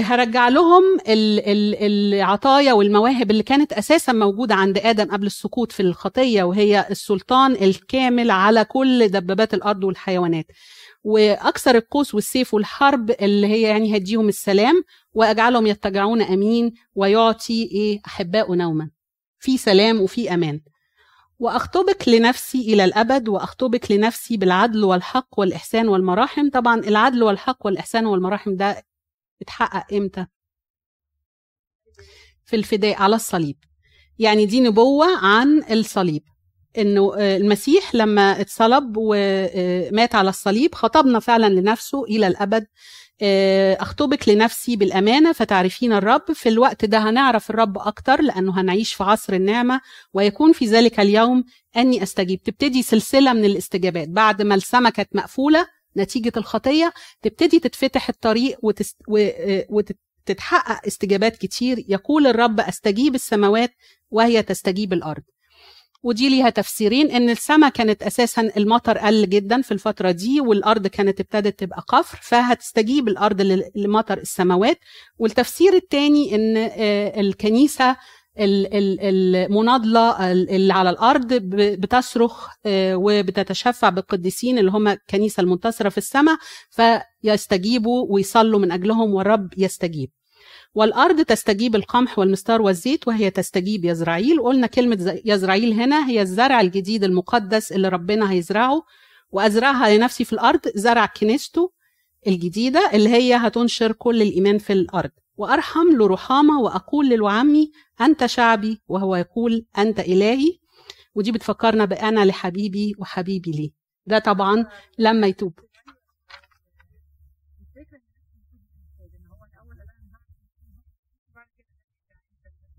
[0.04, 6.88] هرجع لهم العطايا والمواهب اللي كانت أساسا موجودة عند آدم قبل السقوط في الخطية وهي
[6.92, 10.46] السلطان الكامل على كل دبابات الأرض والحيوانات.
[11.04, 18.54] وأكثر القوس والسيف والحرب اللي هي يعني هديهم السلام وأجعلهم يتجعون أمين ويعطي إيه احباء
[18.54, 18.90] نوما.
[19.40, 20.62] في سلام وفي أمان.
[21.40, 26.50] وأخطبك لنفسي إلى الأبد وأخطبك لنفسي بالعدل والحق والإحسان والمراحم.
[26.50, 28.84] طبعا العدل والحق والإحسان والمراحم ده
[29.44, 30.26] اتحقق إمتى؟
[32.46, 33.56] في الفداء على الصليب.
[34.20, 36.24] يعني دي نبوة عن الصليب.
[36.78, 42.66] إنه المسيح لما اتصلب ومات على الصليب خطبنا فعلا لنفسه إلى الأبد.
[43.82, 46.32] أخطبك لنفسي بالأمانة فتعرفين الرب.
[46.34, 49.82] في الوقت ده هنعرف الرب أكتر لأنه هنعيش في عصر النعمة
[50.14, 51.44] ويكون في ذلك اليوم
[51.78, 52.44] أني أستجيب.
[52.44, 54.10] تبتدي سلسلة من الاستجابات.
[54.10, 58.98] بعد ما السماء كانت مقفولة نتيجة الخطية تبتدي تتفتح الطريق وتست...
[59.08, 59.28] و...
[59.70, 61.86] وتتحقق استجابات كتير.
[61.88, 63.72] يقول الرب أستجيب السماوات
[64.12, 65.24] وهي تستجيب الأرض.
[66.04, 71.20] ودي ليها تفسيرين إن السماء كانت أساسا المطر قل جدا في الفترة دي والأرض كانت
[71.20, 73.42] ابتدت تبقى قفر فهتستجيب الأرض
[73.76, 74.80] لمطر السماوات.
[75.18, 76.58] والتفسير الثاني إن
[77.26, 77.96] الكنيسة
[78.40, 86.38] المناضله اللي على الأرض بتصرخ وبتتشفع بالقديسين اللي هم الكنيسة المنتصرة في السماء
[86.72, 90.10] فيستجيبوا ويصلوا من أجلهم والرب يستجيب.
[90.76, 97.04] والأرض تستجيب القمح والمستار والزيت وهي تستجيب يزرعيل قلنا كلمة يزرعيل هنا هي الزرع الجديد
[97.04, 98.84] المقدس اللي ربنا هيزرعه
[99.32, 101.72] وأزرعها لنفسي في الأرض زرع كنيسته
[102.28, 105.12] الجديدة اللي هي هتنشر كل الإيمان في الأرض.
[105.38, 110.60] وأرحم لرحامة وأقول للعمي أنت شعبي وهو يقول أنت إلهي.
[111.16, 113.74] ودي بتفكرنا بأنا لحبيبي وحبيبي لي
[114.06, 114.66] ده طبعا
[114.98, 115.54] لما يتوب.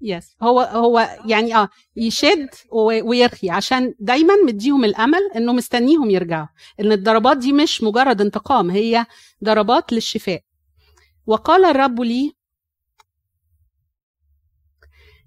[0.00, 0.36] يس.
[0.42, 2.48] هو هو يعني آه يشد
[3.04, 3.50] ويرخي.
[3.50, 6.46] عشان دايما مديهم الأمل إنه مستنيهم يرجعوا.
[6.80, 9.06] إن الضربات دي مش مجرد انتقام هي
[9.44, 10.40] ضربات للشفاء.
[11.26, 12.32] وقال الرب لي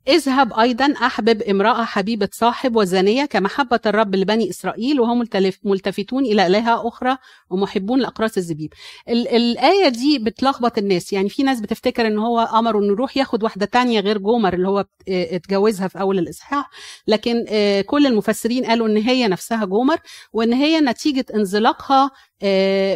[0.08, 5.28] اذهب أيضا أحبب امرأة حبيبة صاحب وزانية كمحبة الرب لبني إسرائيل وهم
[5.64, 7.18] ملتفتون إلى آلهة أخرى
[7.50, 8.74] ومحبون لأقراص الزبيب.
[9.10, 11.14] الآية دي بتلخبط الناس.
[11.14, 14.68] يعني في ناس بتفتكر إن هو أمره إنه يروح ياخد واحدة تانية غير جومر اللي
[14.68, 16.70] هو اتجوزها في أول الإصحاح.
[17.08, 17.46] لكن
[17.86, 19.98] كل المفسرين قالوا إن هي نفسها جومر
[20.34, 22.12] وإن هي نتيجة انزلاقها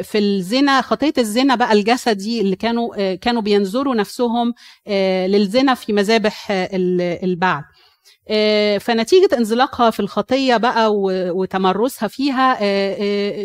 [0.04, 4.54] في الزنا خطية الزنا بقى الجسدي اللي كانوا كانوا بينظروا نفسهم
[5.28, 7.64] للزنا في مذابح البعل
[8.80, 10.94] فنتيجة انزلاقها في الخطية بقى
[11.36, 12.58] وتمرسها فيها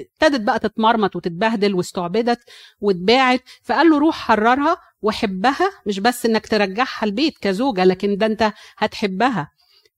[0.01, 2.39] ابتدت بقى تتمرمط وتتبهدل واستعبدت
[2.81, 3.41] واتباعت.
[3.63, 9.51] فقال له روح حررها وحبها مش بس إنك ترجعها البيت كزوجة لكن ده أنت هتحبها.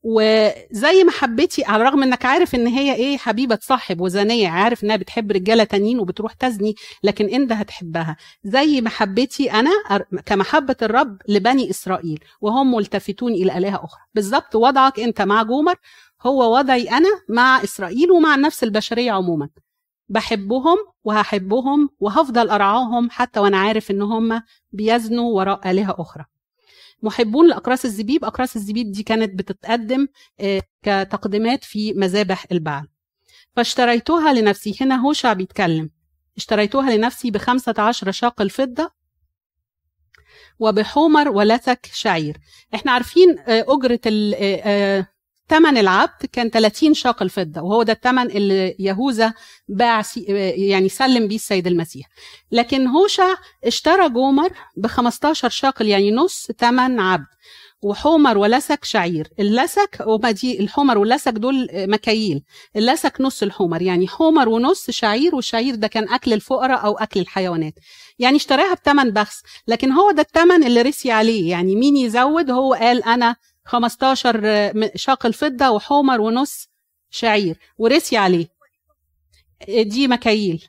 [0.03, 5.33] وزي محبتي على الرغم إنك عارف إن هي إيه حبيبة صاحب وزانيه عارف إنها بتحب
[5.33, 8.17] رجالة تانيين وبتروح تزني لكن أنت هتحبها.
[8.45, 9.71] زي محبتي أنا
[10.27, 14.01] كمحبة الرب لبني إسرائيل وهم ملتفتون إلى آلهة أخرى.
[14.15, 15.75] بالظبط وضعك أنت مع جومر
[16.23, 19.49] هو وضعي أنا مع إسرائيل ومع النفس البشرية عموما.
[20.09, 26.25] بحبهم وهحبهم وهفضل أرعاهم حتى وأنا عارف إن هم بيزنوا وراء آلهة أخرى.
[27.03, 28.25] محبون لأقراص الزبيب.
[28.25, 30.09] أقراص الزبيب دي كانت بتتقدم
[30.83, 32.89] كتقديمات في مذابح البعل
[33.57, 34.77] فاشتريتها لنفسي.
[34.81, 35.91] هنا هوشع بيتكلم.
[36.37, 38.91] اشتريتها لنفسي بخمسة عشر شاق الفضة
[40.59, 42.37] وبحمر ولثك شعير.
[42.75, 44.01] إحنا عارفين أجرة
[45.49, 49.35] ثمن العبد كان 30 شاق الفضة وهو ده الثمن اللي يهوذا
[49.69, 50.03] باع
[50.57, 52.07] يعني سلم بيه السيد المسيح.
[52.53, 53.35] لكن هوشع
[53.65, 57.27] اشترى جومر ب 15 شاقل يعني نص ثمن عبد
[57.83, 59.29] وحمر ولسك شعير.
[59.41, 62.43] اللسك هما دي الحمر واللسك دول مكاييل.
[62.77, 67.75] اللسك نص الحمر يعني حمر ونص شعير والشعير ده كان أكل الفقراء أو أكل الحيوانات.
[68.19, 71.51] يعني اشتراها بثمن بخس لكن هو ده الثمن اللي رسي عليه.
[71.51, 73.37] يعني مين يزود؟ هو قال أنا
[73.69, 76.69] 15 شاق الفضة وحمر ونص
[77.11, 78.49] شعير ورسي عليه.
[79.69, 80.69] دي مكاييل.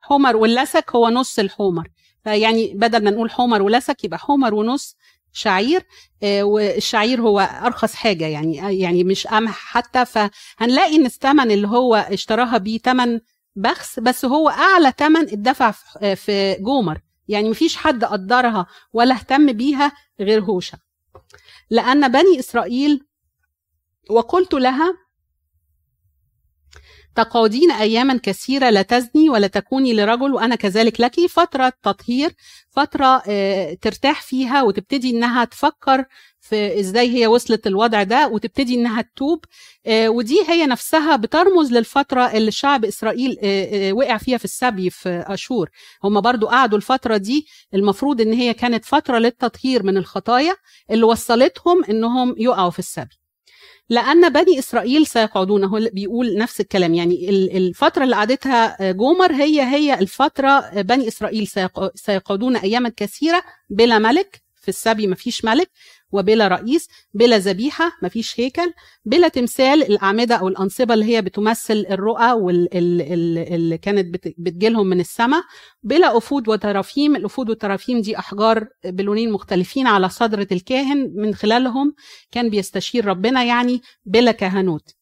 [0.00, 1.88] حمر واللسك هو نص الحمر
[2.24, 4.96] فيعني بدل ما نقول حمر ولسك يبقى حمر ونص
[5.32, 5.86] شعير.
[6.24, 10.04] والشعير هو أرخص حاجة يعني يعني مش قمح حتى.
[10.04, 13.20] فهنلاقي إن الثمن اللي هو اشتراها بيه ثمن
[13.56, 15.70] بخس بس هو أعلى ثمن اتدفع
[16.14, 17.00] في جومر.
[17.28, 20.78] يعني مفيش حد قدرها ولا اهتم بيها غير هوشع
[21.70, 23.06] لأن بني إسرائيل
[24.10, 24.94] وقلت لها
[27.14, 32.34] تقعدين أياما كثيرة لا تزني ولا تكوني لرجل وأنا كذلك لك فترة تطهير
[32.70, 33.18] فترة
[33.74, 36.04] ترتاح فيها وتبتدي إنها تفكر
[36.44, 39.44] في إزاي هي وصلت الوضع ده وتبتدي إنها تتوب.
[39.88, 43.36] ودي هي نفسها بترمز للفترة اللي شعب إسرائيل
[43.92, 45.70] وقع فيها في السبي في أشور.
[46.04, 50.56] هم برضو قعدوا الفترة دي المفروض إن هي كانت فترة للتطهير من الخطايا
[50.90, 53.18] اللي وصلتهم إنهم يقعوا في السبي.
[53.88, 56.94] لأن بني إسرائيل سيقعدون هو بيقول نفس الكلام.
[56.94, 61.48] يعني الفترة اللي قعدتها جومر هي هي الفترة بني إسرائيل
[61.94, 64.42] سيقعدون أياما كثيرة بلا ملك.
[64.62, 65.70] في السبي مفيش ملك.
[66.12, 68.72] وبلا رئيس بلا ذبيحة مفيش هيكل
[69.04, 72.32] بلا تمثال الأعمدة أو الأنصبة اللي هي بتمثل الرؤى
[72.74, 75.42] اللي كانت بتجيلهم من السماء
[75.82, 77.16] بلا أفود وترافيم.
[77.16, 81.94] الأفود والترافيم دي أحجار بلونين مختلفين على صدرة الكاهن من خلالهم
[82.30, 84.94] كان بيستشير ربنا يعني بلا كهنوت.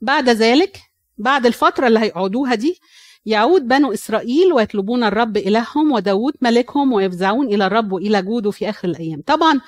[0.00, 0.78] بعد ذلك
[1.18, 2.80] بعد الفترة اللي هيقعدوها دي
[3.26, 8.88] يعود بنو إسرائيل ويطلبون الرب إلههم وداود ملكهم ويفزعون إلى الرب وإلى جوده في آخر
[8.88, 9.22] الأيام.
[9.26, 9.60] طبعا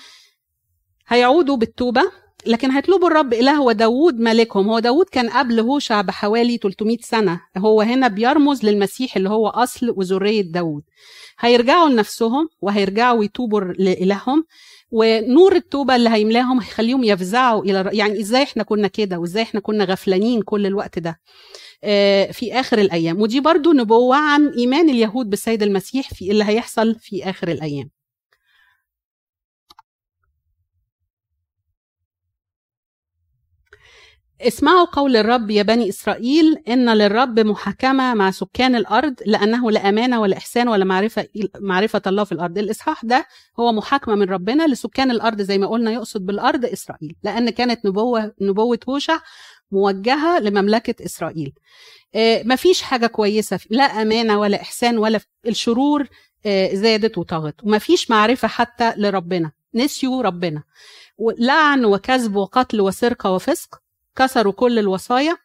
[1.08, 2.02] هيعودوا بالتوبة
[2.46, 4.68] لكن هيطلبوا الرب إله وداود ملكهم.
[4.68, 7.40] هو داود كان قبل هوشع بحوالي 300 سنة.
[7.56, 10.82] هو هنا بيرمز للمسيح اللي هو أصل وذرية داود
[11.40, 14.44] هيرجعوا لنفسهم وهيرجعوا يتوبوا لإلههم
[14.90, 19.84] ونور التوبة اللي هيملاهم هيخليهم يفزعوا إلى يعني إزاي إحنا كنا كده؟ وإزاي إحنا كنا
[19.84, 21.20] غفلانين كل الوقت ده؟
[22.32, 23.20] في آخر الأيام.
[23.20, 27.90] ودي برضو نبوة عن إيمان اليهود بالسيد المسيح في اللي هيحصل في آخر الأيام.
[34.40, 40.20] اسمعوا قول الرب يا بني إسرائيل إن للرب محاكمة مع سكان الأرض لأنه لا أمانة
[40.20, 41.28] ولا إحسان ولا معرفة
[41.60, 42.58] معرفة الله في الأرض.
[42.58, 43.26] الإصحاح ده
[43.60, 48.32] هو محاكمة من ربنا لسكان الأرض زي ما قلنا يقصد بالأرض إسرائيل لأن كانت نبوة
[48.40, 49.18] نبوة هوشع
[49.72, 51.52] موجهة لمملكة إسرائيل.
[52.44, 56.08] مفيش حاجة كويسة لا أمانة ولا إحسان ولا الشرور
[56.72, 57.54] زادت وطغت.
[57.64, 60.62] ومفيش معرفة حتى لربنا نسيوا ربنا.
[61.38, 63.83] لعن وكذب وقتل وسرقة وفسق
[64.16, 65.36] كسروا كل الوصايا.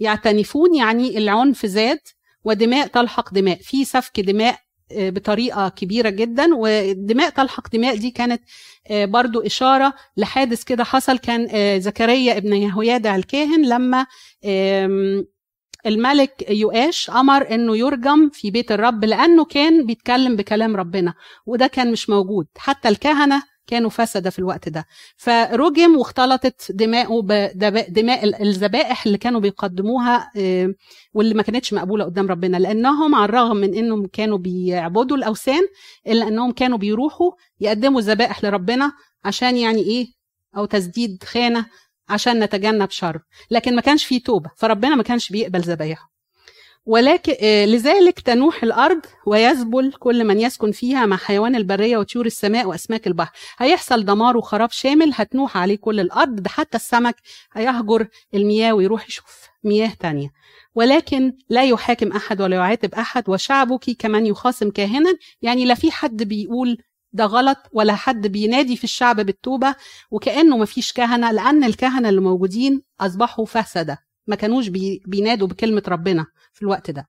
[0.00, 2.00] يعتنفون يعني العنف زاد
[2.44, 3.58] ودماء تلحق دماء.
[3.62, 4.58] في سفك دماء
[4.94, 8.42] بطريقة كبيرة جدا ودماء تلحق دماء دي كانت
[8.90, 14.06] برضو إشارة لحادث كده حصل كان زكريا ابن يهويادع الكاهن لما
[15.86, 21.14] الملك يؤاش أمر إنه يرجم في بيت الرب لأنه كان بيتكلم بكلام ربنا
[21.46, 22.46] وده كان مش موجود.
[22.58, 24.86] حتى الكهنة كانوا فسد في الوقت ده.
[25.16, 30.30] فرجم واختلطت دماؤه بدماء الذبائح اللي كانوا بيقدموها
[31.14, 32.56] واللي ما كانتش مقبولة قدام ربنا.
[32.56, 35.62] لأنهم على الرغم من إنهم كانوا بيعبدوا الأوثان
[36.06, 38.92] إلا إنهم كانوا بيروحوا يقدموا ذبائح لربنا
[39.24, 40.06] عشان يعني إيه؟
[40.56, 41.66] أو تسديد خانة
[42.08, 43.20] عشان نتجنب شر.
[43.50, 46.17] لكن ما كانش فيه توبة فربنا ما كانش بيقبل ذبايحه.
[46.88, 47.32] ولكن
[47.64, 53.32] لذلك تنوح الأرض ويذبل كل من يسكن فيها مع حيوان البرية وطيور السماء وأسماك البحر.
[53.58, 57.16] هيحصل دمار وخراب شامل هتنوح عليه كل الأرض ده حتى السمك
[57.52, 60.30] هيهجر المياه ويروح يشوف مياه تانية.
[60.74, 65.10] ولكن لا يحاكم أحد ولا يعاتب أحد وشعبك كمن يخاصم كاهنا.
[65.42, 66.78] يعني لا في حد بيقول
[67.12, 69.74] ده غلط ولا حد بينادي في الشعب بالتوبة
[70.10, 76.26] وكأنه مفيش كهنة لأن الكهنة اللي موجودين أصبحوا فسدة ما كانوش بي بينادوا بكلمة ربنا
[76.52, 77.08] في الوقت ده.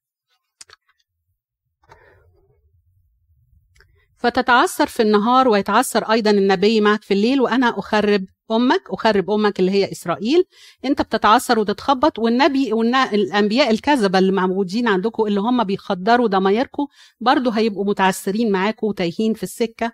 [4.17, 9.71] فتتعثر في النهار ويتعثر أيضا النبي معك في الليل وأنا أخرب أمك أخرب أمك اللي
[9.71, 10.43] هي إسرائيل.
[10.85, 16.87] أنت بتتعثر وتتخبط والنبي والأنبياء الكذبة اللي موجودين عندكم اللي هم بيخدروا ضمايركم
[17.19, 19.91] برضو هيبقوا متعثرين معاكم وتايهين في السكة.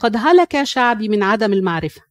[0.00, 2.09] قد هلك شعبي من عدم المعرفة.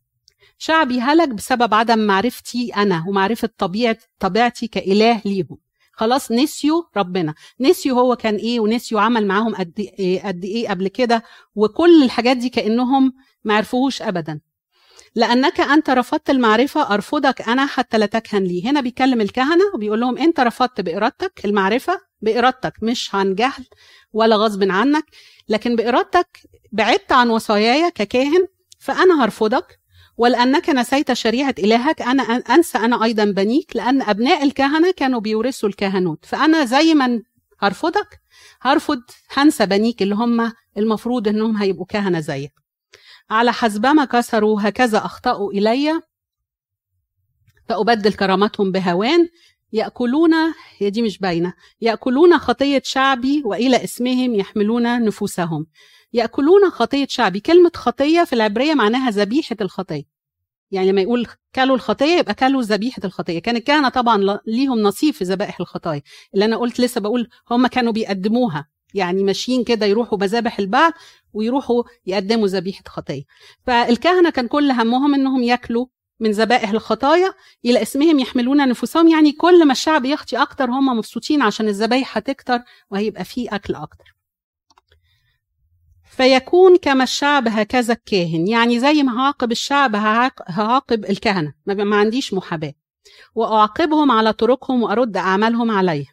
[0.61, 5.57] شعبي هلك بسبب عدم معرفتي أنا ومعرفة طبيعة طبيعتي كإله ليهم.
[5.93, 7.33] خلاص نسيوا ربنا.
[7.59, 11.23] نسيوا هو كان إيه ونسيوا عمل معاهم قد إيه قد إيه قبل كده.
[11.55, 14.39] وكل الحاجات دي كأنهم ما عرفوهوش ابدا.
[15.15, 18.69] لأنك أنت رفضت المعرفة أرفضك أنا حتى لا تكهن لي.
[18.69, 23.65] هنا بيكلم الكهنة وبيقول لهم أنت رفضت بإرادتك المعرفة؟ بإرادتك مش عن جهل
[24.13, 25.05] ولا غصب عنك.
[25.49, 26.39] لكن بإرادتك
[26.71, 28.47] بعدت عن وصاياي ككاهن
[28.79, 29.78] فأنا هرفضك
[30.19, 36.25] ولأنك نسيت شريعة إلهك أنا أنسى أنا أيضا بنيك لأن أبناء الكهنة كانوا بيورثوا الكهنوت.
[36.25, 37.21] فأنا زي ما
[37.59, 38.21] هرفضك
[38.61, 39.01] هرفض
[39.33, 42.53] هنسى بنيك اللي هم المفروض أنهم هيبقوا كهنة زيك.
[43.29, 46.01] على حسبما كسروا هكذا أخطأوا إلي.
[47.69, 49.29] فأبدل كرامتهم بهوان.
[49.73, 50.33] يأكلون
[50.77, 55.65] هي دي مش باينة يأكلون خطية شعبي وإلى اسمهم يحملون نفوسهم.
[56.13, 57.39] يأكلون خطية شعبي.
[57.39, 60.03] كلمة خطية في العبرية معناها ذبيحة الخطية.
[60.71, 63.39] يعني لما يقول كلوا الخطية يبقى كلوا ذبيحة الخطية.
[63.39, 66.01] كان الكهنة طبعا ليهم نصيب في ذبائح الخطايا.
[66.33, 68.67] اللي أنا قلت لسه بقول هم كانوا بيقدموها.
[68.93, 70.91] يعني ماشيين كده يروحوا مذابح البعل
[71.33, 73.23] ويروحوا يقدموا ذبيحة خطية.
[73.67, 75.85] فالكهنة كان كل همهم إنهم ياكلوا
[76.19, 77.33] من ذبائح الخطايا.
[77.65, 79.07] إلى اسمهم يحملون نفوسهم.
[79.07, 82.59] يعني كل ما الشعب يخطي أكتر هم مبسوطين عشان الذبايح هتكتر
[82.91, 84.18] وهيبقى فيه أكل أكتر.
[86.09, 88.47] فيكون كما الشعب هكذا الكاهن.
[88.47, 91.53] يعني زي ما هعاقب الشعب هعاقب الكهنة.
[91.65, 92.73] ما عنديش محاباة.
[93.35, 96.05] وأعاقبهم على طرقهم وأرد أعمالهم عليه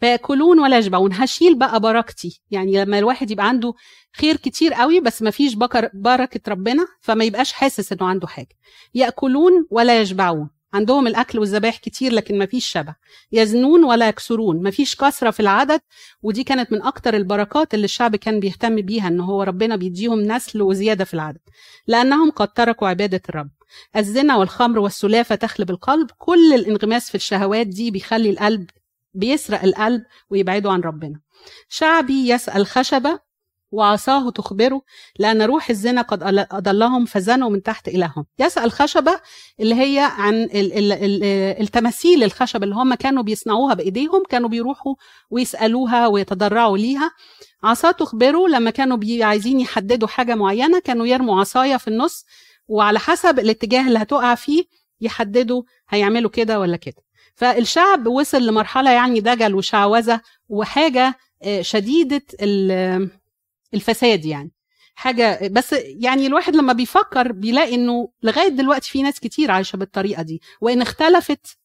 [0.00, 1.12] فيأكلون ولا يشبعون.
[1.12, 2.42] هشيل بقى بركتي.
[2.50, 3.74] يعني لما الواحد يبقى عنده
[4.16, 5.54] خير كتير قوي بس ما فيش
[5.94, 8.56] بركة ربنا فما يبقاش حاسس إنه عنده حاجة.
[8.94, 10.50] يأكلون ولا يشبعون.
[10.74, 12.94] عندهم الأكل والذبائح كتير لكن ما فيش شبع
[13.32, 14.62] يزنون ولا يكسرون.
[14.62, 15.80] ما فيش كثرة في العدد
[16.22, 20.62] ودي كانت من أكتر البركات اللي الشعب كان بيهتم بيها إن هو ربنا بيديهم نسل
[20.62, 21.40] وزيادة في العدد.
[21.86, 23.50] لأنهم قد تركوا عبادة الرب.
[23.96, 26.10] الزنا والخمر والسلافة تخلب القلب.
[26.18, 28.70] كل الانغماس في الشهوات دي بيخلي القلب
[29.14, 31.20] بيسرق القلب ويبعده عن ربنا.
[31.68, 33.31] شعبي يسأل خشبة
[33.72, 34.82] وعصاه تخبره
[35.18, 39.20] لأن روح الزنا قد أضلهم فزنوا من تحت إلههم يسأل خشبة
[39.60, 40.48] اللي هي عن
[41.60, 44.94] التماثيل الخشب اللي هم كانوا بيصنعوها بإيديهم كانوا بيروحوا
[45.30, 47.10] ويسألوها ويتضرعوا ليها.
[47.62, 52.24] عصاه تخبره لما كانوا عايزين يحددوا حاجة معينة كانوا يرموا عصاية في النص
[52.68, 54.64] وعلى حسب الاتجاه اللي هتقع فيه
[55.00, 57.02] يحددوا هيعملوا كده ولا كده.
[57.34, 61.14] فالشعب وصل لمرحلة يعني دجل وشعوذة وحاجة
[61.60, 62.22] شديدة
[63.74, 64.50] الفساد يعني.
[64.94, 70.22] حاجة بس يعني الواحد لما بيفكر بيلاقي إنه لغاية دلوقتي في ناس كتير عايشة بالطريقة
[70.22, 71.58] دي وإن اختلفت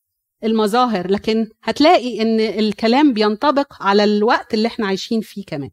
[0.43, 5.69] المظاهر لكن هتلاقي إن الكلام بينطبق على الوقت اللي إحنا عايشين فيه كمان.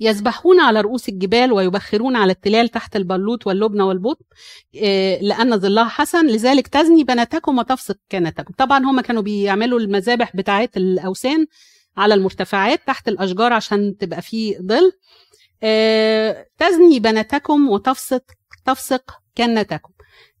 [0.00, 4.24] يسبحون على رؤوس الجبال ويبخرون على التلال تحت البلوط واللبنة والبطن
[5.22, 11.46] لأن ظلها حسن لذلك تزني بناتكم وتفسق كنتكم طبعا هم كانوا بيعملوا المذابح بتاعت الأوثان
[11.96, 14.92] على المرتفعات تحت الأشجار عشان تبقى فيه ظل.
[16.58, 18.22] تزني بناتكم وتفسق
[18.64, 19.92] تفسق كنتكم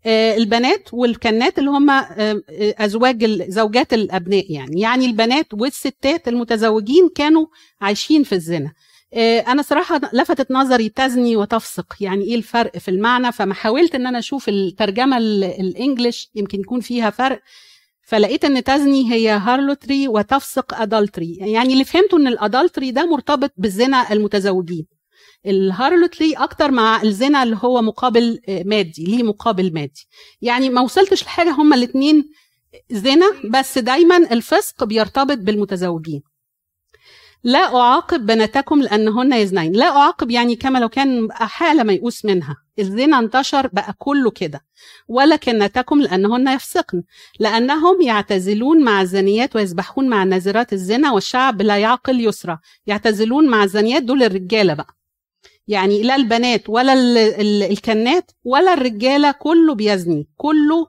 [0.06, 4.80] آه، البنات والكنات اللي هم آه، أزواج زوجات الأبناء يعني.
[4.80, 7.46] يعني البنات والستات المتزوجين كانوا
[7.80, 8.72] عايشين في الزنا.
[9.14, 11.94] آه، أنا صراحة لفتت نظري تزني وتفسق.
[12.00, 16.80] يعني إيه الفرق في المعنى؟ فما حاولت إن أنا أشوف الترجمة ال English يمكن يكون
[16.80, 17.42] فيها فرق.
[18.12, 21.34] فلقيت إن تزني هي harlotry وتفسق adultery.
[21.40, 24.86] يعني اللي فهمته إن ال adultery ده مرتبط بالزنا المتزوجين.
[25.46, 30.08] ال harlotry أكتر مع الزنا اللي هو مقابل آه، مادي ليه مقابل مادي.
[30.42, 32.24] يعني ما وصلتش لحاجة هما الاثنين
[32.90, 36.22] زنا بس دايما الفسق بيرتبط بالمتزوجين.
[37.44, 39.72] لا أعاقب بناتكم لأنهن يزنين.
[39.72, 42.56] لا أعاقب يعني كما لو كان حالة ميؤوس منها.
[42.78, 44.60] الزنا انتشر بقى كله كده.
[45.08, 47.02] ولكنتكم لأنهن يفسقن.
[47.40, 54.02] لأنهم يعتزلون مع الزنيات ويسبحون مع نازرات الزنا والشعب لا يعقل يسرى يعتزلون مع الزنيات
[54.02, 54.94] دول الرجالة بقى.
[55.68, 56.92] يعني لا البنات ولا
[57.70, 60.28] الكنات ولا الرجالة كله بيزني.
[60.36, 60.86] كله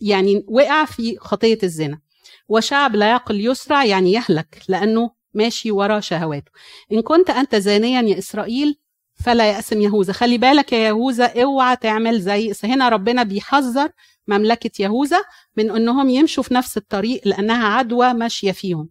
[0.00, 2.00] يعني وقع في خطية الزنا.
[2.48, 4.62] وشعب لا يعقل يسرع يعني يهلك.
[4.68, 6.50] لأنه ماشي ورا شهواته.
[6.92, 8.78] إن كنت أنت زانيا يا إسرائيل
[9.24, 10.12] فلا يأسم يهوذا.
[10.12, 13.88] خلي بالك يا يهوذا أوعى تعمل زي هنا ربنا بيحذر
[14.28, 15.20] مملكة يهوذا
[15.56, 18.88] من أنهم يمشوا في نفس الطريق لأنها عدوى ماشية فيهم.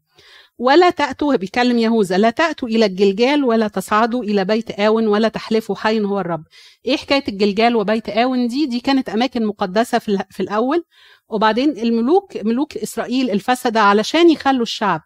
[0.58, 5.76] ولا تأتوا بيكلم يهوذا لا تأتوا إلى الجلجال ولا تصعدوا إلى بيت آون ولا تحلفوا
[5.76, 6.44] حي هو الرب.
[6.86, 10.86] إيه حكاية الجلجال وبيت آون دي؟ دي كانت أماكن مقدسة في, الأول.
[11.30, 15.02] وبعدين الملوك ملوك إسرائيل الفسدة علشان يخلوا الشعب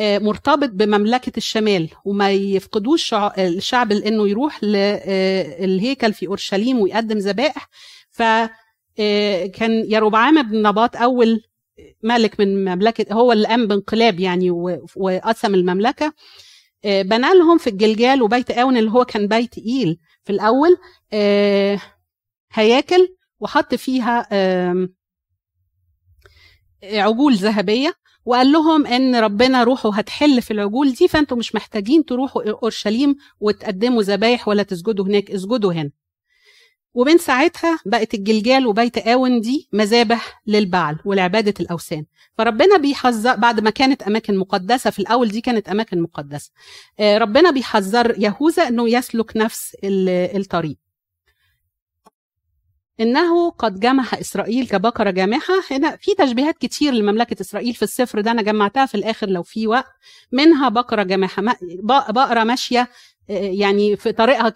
[0.00, 7.68] مرتبط بمملكة الشمال وما يفقدوش الشعب لأنه يروح للهيكل آه، في أورشليم ويقدم ذبائح.
[8.10, 8.50] فكان
[8.98, 11.40] آه، يروبعام بن نباط أول
[12.02, 14.50] ملك من مملكة هو اللي قام بانقلاب يعني
[14.96, 16.12] وقسم المملكة.
[16.84, 19.98] بنى لهم في الجلجال وبيت آون اللي هو كان بيت إيل.
[20.24, 20.76] في الأول
[22.52, 24.28] هياكل وحط فيها
[26.82, 28.03] عجول ذهبية.
[28.24, 34.02] وقال لهم إن ربنا روحه هتحل في العجول دي فانتم مش محتاجين تروحوا أورشليم وتقدموا
[34.02, 35.90] ذبايح ولا تسجدوا هناك اسجدوا هنا.
[36.94, 42.04] ومن ساعتها بقت الجلجال وبيت آون دي مذابح للبعل ولعبادة الأوثان.
[42.38, 46.50] فربنا بيحذر بعد ما كانت أماكن مقدسة في الأول دي كانت أماكن مقدسة.
[47.00, 50.83] آه، ربنا بيحذر يهوذا أنه يسلك نفس الطريق.
[53.00, 55.54] إنه قد جمح إسرائيل كبقرة جامحة.
[55.70, 59.66] هنا في تشبيهات كتير لمملكة إسرائيل في السفر ده أنا جمعتها في الآخر لو في
[59.66, 59.92] وقت.
[60.32, 61.42] منها بقرة جامحة
[62.08, 62.88] بقرة ماشية
[63.30, 64.54] آه، يعني في طريقها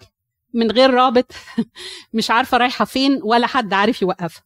[0.53, 1.31] من غير رابط
[2.13, 4.43] مش عارفة رايحة فين ولا حد عارف يوقفها.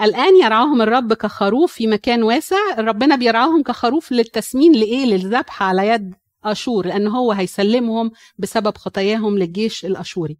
[0.00, 2.56] الآن يرعاهم الرب كخروف في مكان واسع.
[2.78, 6.14] ربنا بيرعاهم كخروف للتسمين لإيه؟ للذبح على يد
[6.44, 10.38] أشور لأن هو هيسلمهم بسبب خطاياهم للجيش الأشوري.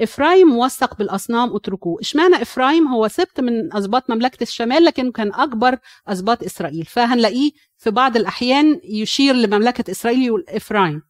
[0.00, 2.00] إفرايم موثق بالأصنام اتركوه.
[2.00, 5.78] إشمعنى إفرايم؟ هو سبط من أسباط مملكة الشمال لكن كان أكبر
[6.08, 6.84] أسباط إسرائيل.
[6.84, 11.02] فهنلاقيه في بعض الأحيان يشير لمملكة إسرائيل إفرايم.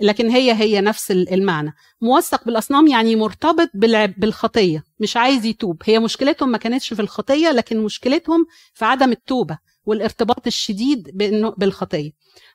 [0.00, 1.72] لكن هي هي نفس المعنى.
[2.00, 3.70] موثق بالأصنام يعني مرتبط
[4.18, 5.82] بالخطية مش عايز يتوب.
[5.84, 9.58] هي مشكلتهم ما كانتش في الخطية لكن مشكلتهم في عدم التوبة.
[9.86, 11.10] والارتباط الشديد
[11.58, 12.10] بالخطية.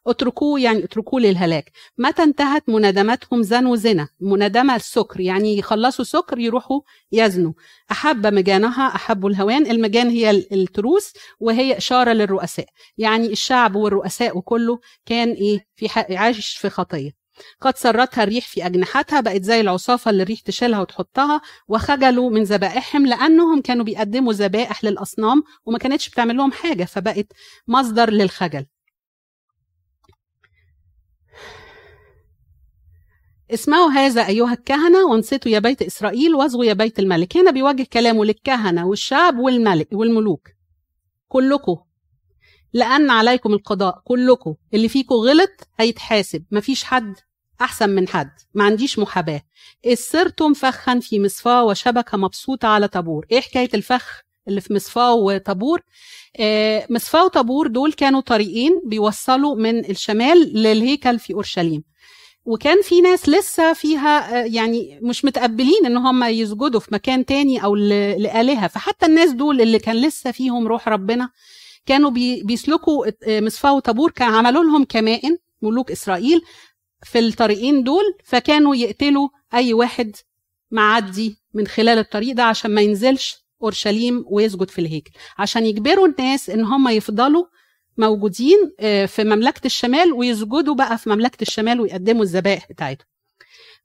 [0.08, 1.72] اتركوه يعني اتركوه للهلاك.
[1.98, 7.54] متى انتهت منادمتهم زنوا زنا؟ منادمة السكر يعني يخلصوا سكر يروحوا يزنوا.
[7.92, 9.72] أحب مجانها أحبوا الهوان.
[9.72, 12.68] المجان هي التروس وهي إشارة للرؤساء.
[12.98, 17.25] يعني الشعب والرؤساء وكله كان إيه في عايش في خطية.
[17.62, 23.06] قد سرتها الريح في أجنحتها بقت زي العصافة اللي الريح تشيلها وتحطها وخجلوا من ذبائحهم
[23.06, 27.28] لأنهم كانوا بيقدموا ذبائح للأصنام وما كانتش بتعمل لهم حاجة فبقت
[27.68, 28.66] مصدر للخجل.
[33.52, 37.38] اسمعوا هذا أيها الكهنة وانصتوا يا بيت إسرائيل واصغوا يا بيت الملك.
[37.38, 40.50] هنا بيوجه كلامه للكهنة والشعب والملك والملوك.
[41.28, 41.85] كلكم.
[42.74, 44.56] لأن عليكم القضاء كلكم.
[44.74, 45.50] اللي فيكم غلط
[45.80, 46.44] هيتحاسب.
[46.52, 47.14] مفيش حد
[47.62, 48.32] أحسن من حد.
[48.54, 49.42] ما عنديش محاباة.
[49.86, 53.26] إذ صرتم فخا في مصفاة وشبكة مبسوطة على طابور.
[53.32, 55.82] إيه حكاية الفخ اللي في مصفاة وطابور؟
[56.40, 61.84] آه مصفاة وطابور دول كانوا طريقين بيوصلوا من الشمال للهيكل في أورشليم.
[62.46, 67.64] وكان في ناس لسه فيها آه، يعني مش متقبلين إن هم يسجدوا في مكان تاني
[67.64, 68.68] أو لآلهة.
[68.68, 71.30] فحتى الناس دول اللي كان لسه فيهم روح ربنا
[71.86, 72.10] كانوا
[72.44, 76.42] بيسلكوا آه، مصفاة وطابور كان عملوا لهم كمائن ملوك إسرائيل
[77.04, 80.16] في الطريقين دول فكانوا يقتلوا أي واحد
[80.72, 85.12] معدي من خلال الطريق ده عشان ما ينزلش أورشليم ويسجد في الهيكل.
[85.38, 87.46] عشان يجبروا الناس إن هم يفضلوا
[87.98, 93.08] موجودين آه، في مملكة الشمال ويسجدوا بقى في مملكة الشمال ويقدموا الذبائح بتاعتهم.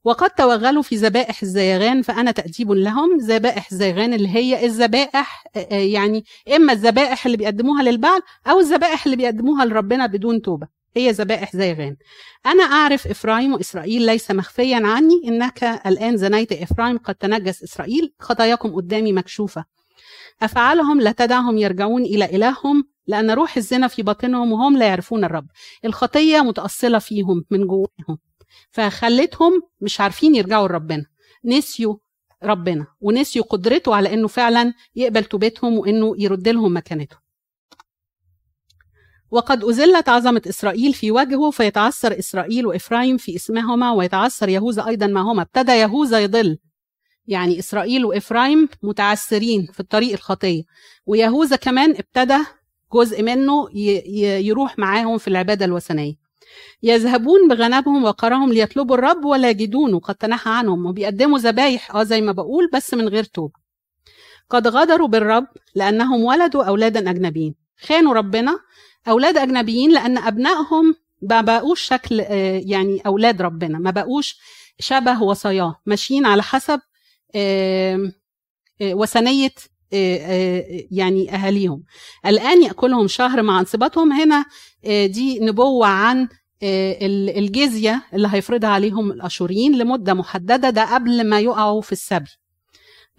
[0.05, 6.25] وقد توغلوا في ذبائح الزيغان فأنا تأديب لهم ذبائح الزيغان اللي هي الذبائح يعني
[6.57, 10.69] إما الذبائح اللي بيقدموها للبعل أو الذبائح اللي بيقدموها لربنا بدون توبة.
[10.97, 11.97] هي ذبائح زيغان.
[12.47, 18.75] أنا أعرف إفرايم وإسرائيل ليس مخفيا عني إنك الآن زنيت إفرايم قد تنجس إسرائيل خطاياكم
[18.75, 19.65] قدامي مكشوفة.
[20.43, 25.47] أفعالهم لا تدعهم يرجعون إلى إلههم لأن روح الزنا في باطنهم وهم لا يعرفون الرب.
[25.85, 28.19] الخطية متأصلة فيهم من جواهم
[28.71, 31.05] فخلتهم مش عارفين يرجعوا لربنا.
[31.45, 31.97] نسيوا
[32.43, 37.21] ربنا ونسيوا قدرته على إنه فعلا يقبل توبتهم وإنه يرد لهم مكانتهم
[39.31, 45.43] وقد أزلت عظمة إسرائيل في وجهه فيتعثر إسرائيل وإفرايم في اسمهما ويتعثر يهوذا أيضا معهما
[45.43, 46.59] ابتدى يهوذا يضل.
[47.27, 50.63] يعني إسرائيل وإفرايم متعثرين في الطريق الخطية.
[51.07, 52.39] ويهوذا كمان ابتدى
[52.95, 53.69] جزء منه
[54.41, 56.15] يروح معاهم في العبادة الوثنية.
[56.83, 62.33] يذهبون بغنمهم وقرهم ليطلبوا الرب ولا يجدونه قد تنحى عنهم وبيقدموا ذبايح آه زي ما
[62.33, 63.53] بقول بس من غير توب
[64.51, 67.55] قد غدروا بالرب لأنهم ولدوا أولادا أجنبيين.
[67.81, 68.59] خانوا ربنا
[69.09, 74.37] أولاد أجنبيين لأن أبنائهم ما بقوش شكل آه، يعني أولاد ربنا ما بقوش
[74.79, 76.81] شبه وصاياه ماشيين على حسب
[77.35, 78.13] آه،
[78.83, 79.51] وثنية
[80.91, 81.83] يعني أهاليهم.
[82.27, 84.45] الآن يأكلهم شهر مع انصباتهم هنا
[85.07, 86.29] دي نبوة عن
[86.63, 92.31] الجزية اللي هيفرضها عليهم الأشوريين لمدة محددة ده قبل ما يقعوا في السبي.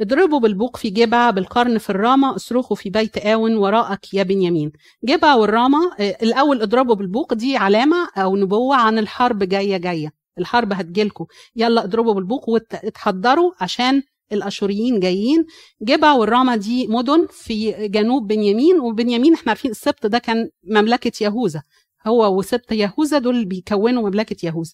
[0.02, 4.72] اضربوا بالبوق في جبع بالقرن في الرامة اصرخوا في بيت آون وراءك يا بنيامين.
[5.04, 10.12] جبع والرامة الأول اضربوا بالبوق دي علامة أو نبوة عن الحرب جاية جاية.
[10.40, 11.26] الحرب هتجيلكم
[11.56, 15.46] يلا اضربوا بالبوق واتحضروا عشان الآشوريين جايين.
[15.82, 21.64] جبع والرامة دي مدن في جنوب بنيامين وبنيامين إحنا عارفين السبط ده كان مملكة يهوذا.
[22.08, 24.74] هو وسبط يهوذا دول بيكونوا مملكة يهوذا.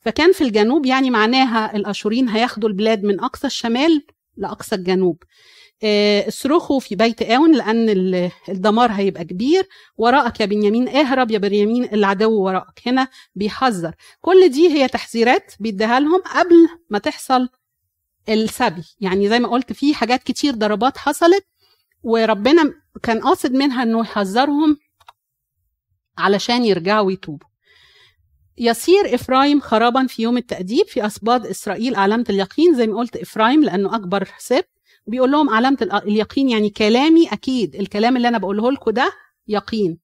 [0.00, 4.06] فكان في الجنوب يعني معناها الأشوريين هياخدوا البلاد من أقصى الشمال
[4.36, 5.22] لأقصى الجنوب.
[5.84, 7.88] آه، اصرخوا في بيت آون لأن
[8.48, 9.68] الدمار هيبقى كبير.
[9.96, 12.80] وراءك يا بنيامين اهرب يا بنيامين العدو وراءك.
[12.86, 13.94] هنا بيحذر.
[14.20, 17.48] كل دي هي تحذيرات بيديها لهم قبل ما تحصل
[18.28, 18.84] السبي.
[19.00, 21.44] يعني زي ما قلت في حاجات كتير ضربات حصلت
[22.02, 24.76] وربنا كان قاصد منها إنه يحذرهم
[26.18, 27.46] علشان يرجعوا ويتوبوا
[28.58, 33.64] يصير إفرايم خرابا في يوم التأديب في أسباط إسرائيل علامة اليقين زي ما قلت إفرايم
[33.64, 34.68] لأنه أكبر سبط
[35.06, 37.74] بيقول لهم علامة اليقين يعني كلامي أكيد.
[37.74, 39.12] الكلام اللي أنا بقوله لكم ده
[39.48, 39.98] يقين.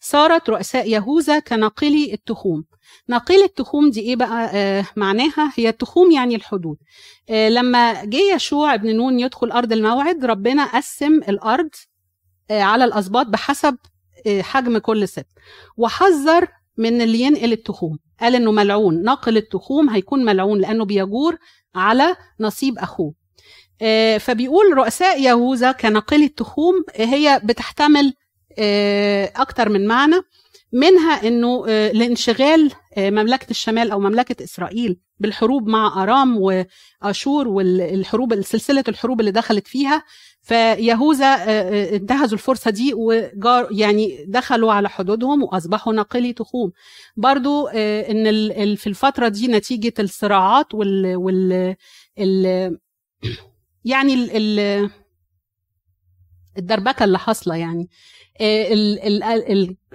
[0.00, 2.64] صارت رؤساء يهوذا كناقلي التخوم.
[3.08, 6.76] ناقل التخوم دي إيه بقى؟ آه معناها هي التخوم يعني الحدود.
[7.30, 11.70] آه لما جه يشوع ابن نون يدخل أرض الموعد ربنا قسم الأرض
[12.50, 13.76] آه على الاسباط بحسب
[14.28, 15.26] حجم كل ست.
[15.76, 17.98] وحذر من اللي ينقل التخوم.
[18.20, 19.02] قال إنه ملعون.
[19.02, 21.36] ناقل التخوم هيكون ملعون لأنه بيجور
[21.74, 23.14] على نصيب أخوه.
[23.82, 28.14] آه، فبيقول رؤساء يهوذا كناقل التخوم هي بتحتمل
[28.58, 30.16] آه، أكتر من معنى.
[30.72, 38.84] منها إنه آه، لانشغال مملكة الشمال أو مملكة إسرائيل بالحروب مع أرام وأشور والحروب سلسلة
[38.88, 40.02] الحروب اللي دخلت فيها.
[40.44, 41.26] فيهوذا
[41.96, 46.72] انتهزوا الفرصة دي وجار يعني دخلوا على حدودهم وأصبحوا ناقلي تخوم.
[47.16, 51.76] برضو إن في الفترة دي نتيجة الصراعات وال, وال
[52.18, 52.78] ال
[53.84, 54.90] يعني ال
[56.58, 57.88] الدربكة اللي حاصلة يعني.
[58.40, 58.72] آه،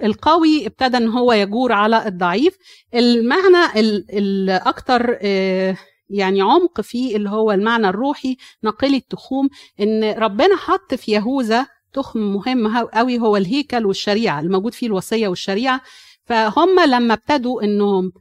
[0.02, 2.56] القوي ابتدى إن هو يجور على الضعيف.
[2.94, 3.80] المعنى
[4.12, 5.76] الاكثر آه،
[6.10, 9.48] يعني عمق فيه اللي هو المعنى الروحي نقل التخوم
[9.80, 15.80] إن ربنا حط في يهوذا تخم مهم قوي هو الهيكل والشريعة الموجود فيه الوصية والشريعة.
[16.24, 18.12] فهم لما ابتدوا إنهم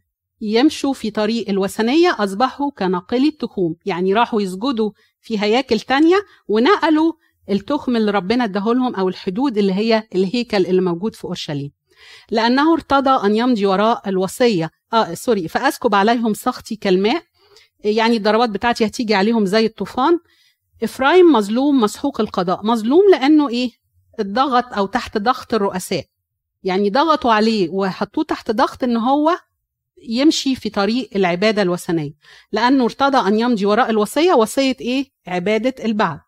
[0.41, 6.15] يمشوا في طريق الوثنية أصبحوا كناقلي التخوم يعني راحوا يسجدوا في هياكل تانية
[6.47, 7.13] ونقلوا
[7.49, 11.71] التخم اللي ربنا اداهولهم أو الحدود اللي هي الهيكل اللي موجود في أورشليم.
[12.31, 14.71] لأنه ارتضى أن يمضي وراء الوصية.
[14.93, 17.23] آه sorry فأسكب عليهم سخطي كالماء
[17.83, 20.19] يعني الضربات بتاعتي هتيجي عليهم زي الطوفان.
[20.83, 22.65] إفرايم مظلوم مسحوق القضاء.
[22.65, 23.71] مظلوم لأنه إيه؟
[24.19, 26.05] اتضغط أو تحت ضغط الرؤساء.
[26.63, 29.31] يعني ضغطوا عليه وحطوه تحت ضغط إن هو
[30.09, 32.11] يمشي في طريق العبادة الوثنية.
[32.51, 34.33] لأنه ارتضى أن يمضي وراء الوصية.
[34.33, 36.19] وصية إيه؟ عبادة البعل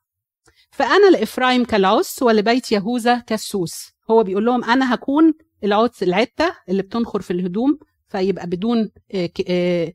[0.72, 5.34] فأنا لإفرايم كالعس ولبيت يهوذا كالسوس هو بيقول لهم أنا هكون
[5.64, 9.93] العدس العتة اللي بتنخر في الهدوم فيبقى بدون آه، آه،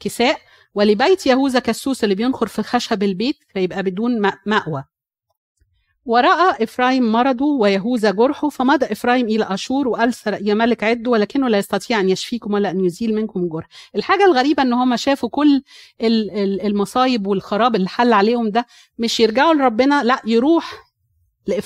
[0.00, 0.38] كساء.
[0.74, 4.84] ولبيت يهوذا كالسوس اللي بينخر في خشب البيت فيبقى بدون مأوى.
[6.06, 11.58] ورأى إفرايم مرضه ويهوذا جرحه فمضى إفرايم إلى أشور وقال يا ملك عدوا ولكنه لا
[11.58, 13.66] يستطيع أن يشفيكم ولا أن يزيل منكم جرح.
[13.96, 15.62] الحاجة الغريبة أن هم شافوا كل
[16.00, 18.66] المصايب والخراب اللي حل عليهم ده
[18.98, 20.72] مش يرجعوا لربنا لأ يروح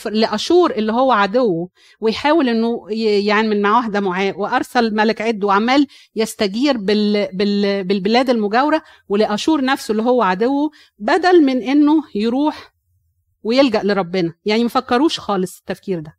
[0.06, 1.68] لأشور اللي هو عدوه
[2.00, 2.86] ويحاول إنه
[3.26, 9.92] يعمل معاه وحدة معاه وأرسل ملك عد وعمال يستجير بال بال بالبلاد المجاورة ولأشور نفسه
[9.92, 12.74] اللي هو عدوه بدل من إنه يروح
[13.42, 14.34] ويلجأ لربنا.
[14.44, 16.18] يعني مفكروش خالص التفكير ده.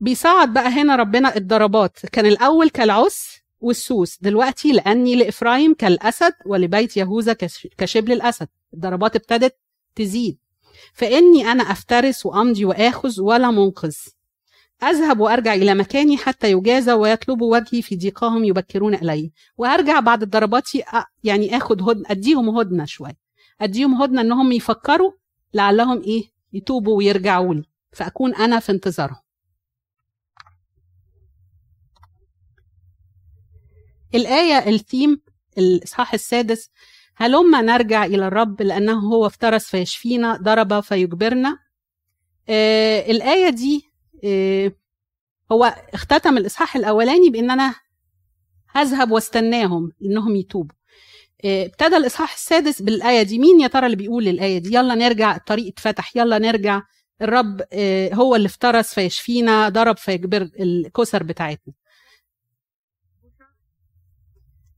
[0.00, 1.98] بيصعد بقى هنا ربنا الضربات.
[2.12, 7.32] كان الأول كالعس والسوس دلوقتي لأني لإفرايم كالأسد ولبيت يهوذا
[7.78, 8.48] كشبل الأسد.
[8.74, 9.56] الضربات ابتدت
[9.94, 10.38] تزيد.
[10.92, 13.94] فإني أنا أفترس وأمضي وآخذ ولا منقذ.
[14.82, 19.32] أذهب وأرجع إلى مكاني حتى يجازى ويطلبوا وجهي في ضيقهم يبكرون إلي.
[19.56, 20.68] وهرجع بعد الضربات
[21.24, 23.16] يعني آخد هدن أديهم هدنة شوية.
[23.60, 25.12] أديهم هدنة إنهم يفكروا
[25.54, 29.26] لعلهم إيه؟ يتوبوا ويرجعوا لي فأكون أنا في انتظارهم.
[34.14, 35.20] الآية الثيم
[35.58, 36.70] الإصحاح السادس
[37.16, 41.58] هلما نرجع إلى الرب لأنه هو افترس فيشفينا ضرب فيجبرنا؟
[42.48, 43.82] آه الآية دي
[44.24, 44.72] آه
[45.52, 45.64] هو
[45.94, 47.74] اختتم الإصحاح الأولاني بأن أنا
[48.72, 50.76] هذهب واستناهم إنهم يتوبوا.
[51.44, 53.38] آه ابتدى الإصحاح السادس بالآية دي.
[53.38, 56.82] مين يا ترى اللي بيقول الآية دي؟ يلا نرجع الطريق اتفتح يلا نرجع.
[57.22, 61.74] الرب آه هو اللي افترس فيشفينا ضرب فيجبر الكسر بتاعتنا.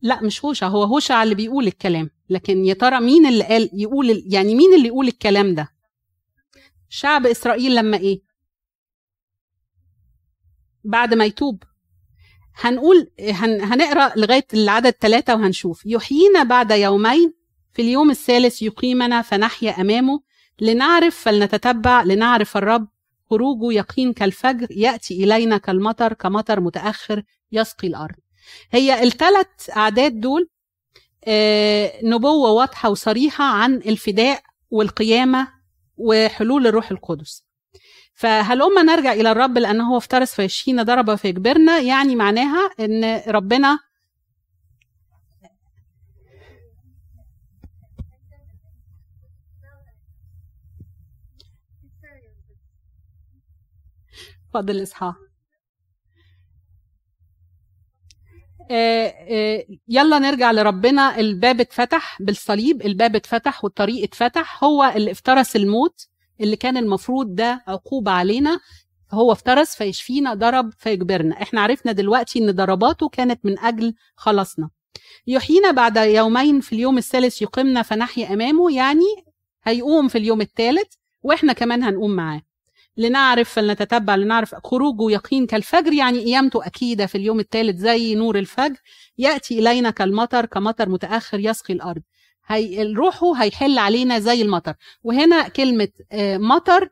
[0.02, 2.10] لا مش هوشع هو هوشع اللي بيقول الكلام.
[2.30, 5.68] لكن يا ترى مين اللي قال يقول يعني مين اللي يقول الكلام ده؟
[6.88, 8.20] شعب إسرائيل لما إيه؟
[10.84, 11.62] بعد ما يتوب.
[12.54, 15.86] هنقول هن هنقرأ لغاية العدد ثلاثة وهنشوف.
[15.86, 17.34] يحيينا بعد يومين
[17.72, 20.20] في اليوم الثالث يقيمنا فنحيا أمامه.
[20.60, 22.88] لنعرف فلنتتبع لنعرف الرب.
[23.30, 27.22] خروجه يقين كالفجر يأتي إلينا كالمطر كمطر متأخر
[27.52, 28.16] يسقي الأرض.
[28.70, 30.48] هي الثلاث أعداد دول
[32.04, 35.48] نبوة واضحة وصريحة عن الفداء والقيامة
[35.96, 37.44] وحلول الروح القدس.
[38.14, 43.78] فهلما نرجع إلى الرب لأنه هو افترس فيشفينا ضرب فيجبرنا؟ يعني معناها إن ربنا
[54.54, 55.14] فضل إصحاح
[58.57, 58.57] آه، آه،
[59.88, 61.18] يلا نرجع لربنا.
[61.20, 64.64] الباب اتفتح بالصليب الباب اتفتح والطريق اتفتح.
[64.64, 66.08] هو اللي افترس الموت
[66.40, 68.60] اللي كان المفروض ده عقوبة علينا.
[69.12, 71.42] هو افترس فيشفينا ضرب فيجبرنا.
[71.42, 74.70] إحنا عرفنا دلوقتي إن ضرباته كانت من أجل خلاصنا.
[75.26, 79.24] يحيينا بعد يومين في اليوم الثالث يقيمنا فنحيا أمامه يعني
[79.64, 80.92] هيقوم في اليوم الثالث
[81.22, 82.42] وإحنا كمان هنقوم معاه.
[82.98, 85.92] لنعرف فلنتتبع لنعرف خروجه يقين كالفجر.
[85.92, 88.76] يعني قيامته أكيدة في اليوم الثالث زي نور الفجر.
[89.18, 92.02] يأتي إلينا كالمطر كمطر متأخر يسقي الأرض.
[92.46, 94.74] هي روحه هيحل علينا زي المطر.
[95.02, 96.88] وهنا كلمة آه، مطر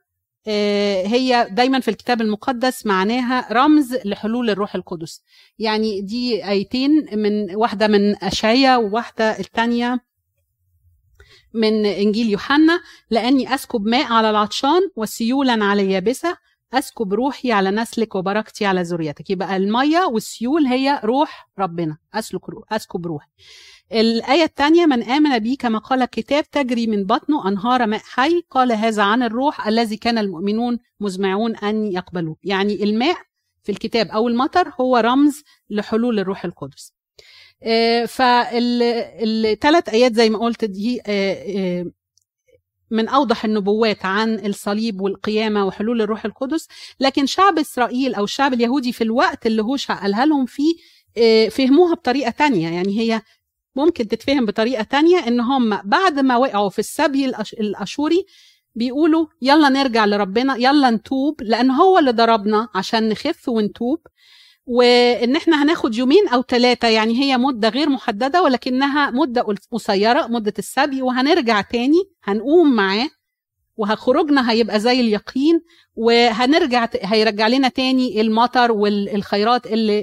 [0.49, 5.23] آه، هي دايما في الكتاب المقدس معناها رمز لحلول الروح القدس.
[5.59, 10.01] يعني دي ايتين من واحدة من اشعيا وواحدة الثانية
[11.57, 12.81] من إنجيل يوحنا
[13.11, 16.37] لأني أسكب ماء على العطشان وسيولا على اليابسة.
[16.73, 19.31] أسكب روحي على نسلك وبركتي على ذريتك.
[19.31, 21.99] يبقى المية والسيول هي روح ربنا.
[22.15, 23.29] أسلك روح أسكب روحي.
[23.93, 28.73] الآية الثانية من آمن بي كما قال الكتاب تجري من بطنه أنهار ماء حي قال
[28.73, 33.17] هذا عن الروح الذي كان المؤمنون مزمعون أن يقبلوه يعني الماء
[33.63, 36.93] في الكتاب أو المطر هو رمز لحلول الروح القدس.
[38.07, 41.87] فالثلاث آيات زي ما قلت دي آه، آه،
[42.91, 46.69] من أوضح النبوات عن الصليب والقيامة وحلول الروح القدس.
[47.01, 50.75] لكن شعب إسرائيل أو الشعب اليهودي في الوقت اللي هوشع قالها لهم فيه
[51.51, 52.69] فهموها بطريقة تانية.
[52.69, 53.23] يعني هي
[53.77, 57.25] ممكن تتفهم بطريقة تانية إن هم بعد ما وقعوا في السبي
[57.61, 58.27] الأشوري
[58.75, 64.07] بيقولوا يلا نرجع لربنا يلا نتوب لأن هو اللي ضربنا عشان نخف ونتوب.
[64.67, 69.43] وإن إحنا هناخد يومين أو ثلاثة يعني هي مدة غير محددة ولكنها مدة
[69.73, 73.09] قصيرة مدة السبي وهنرجع تاني هنقوم معاه
[73.77, 75.61] وخروجنا هيبقى زي اليقين
[75.95, 80.01] وهنرجع هيرجع لنا تاني المطر والخيرات اللي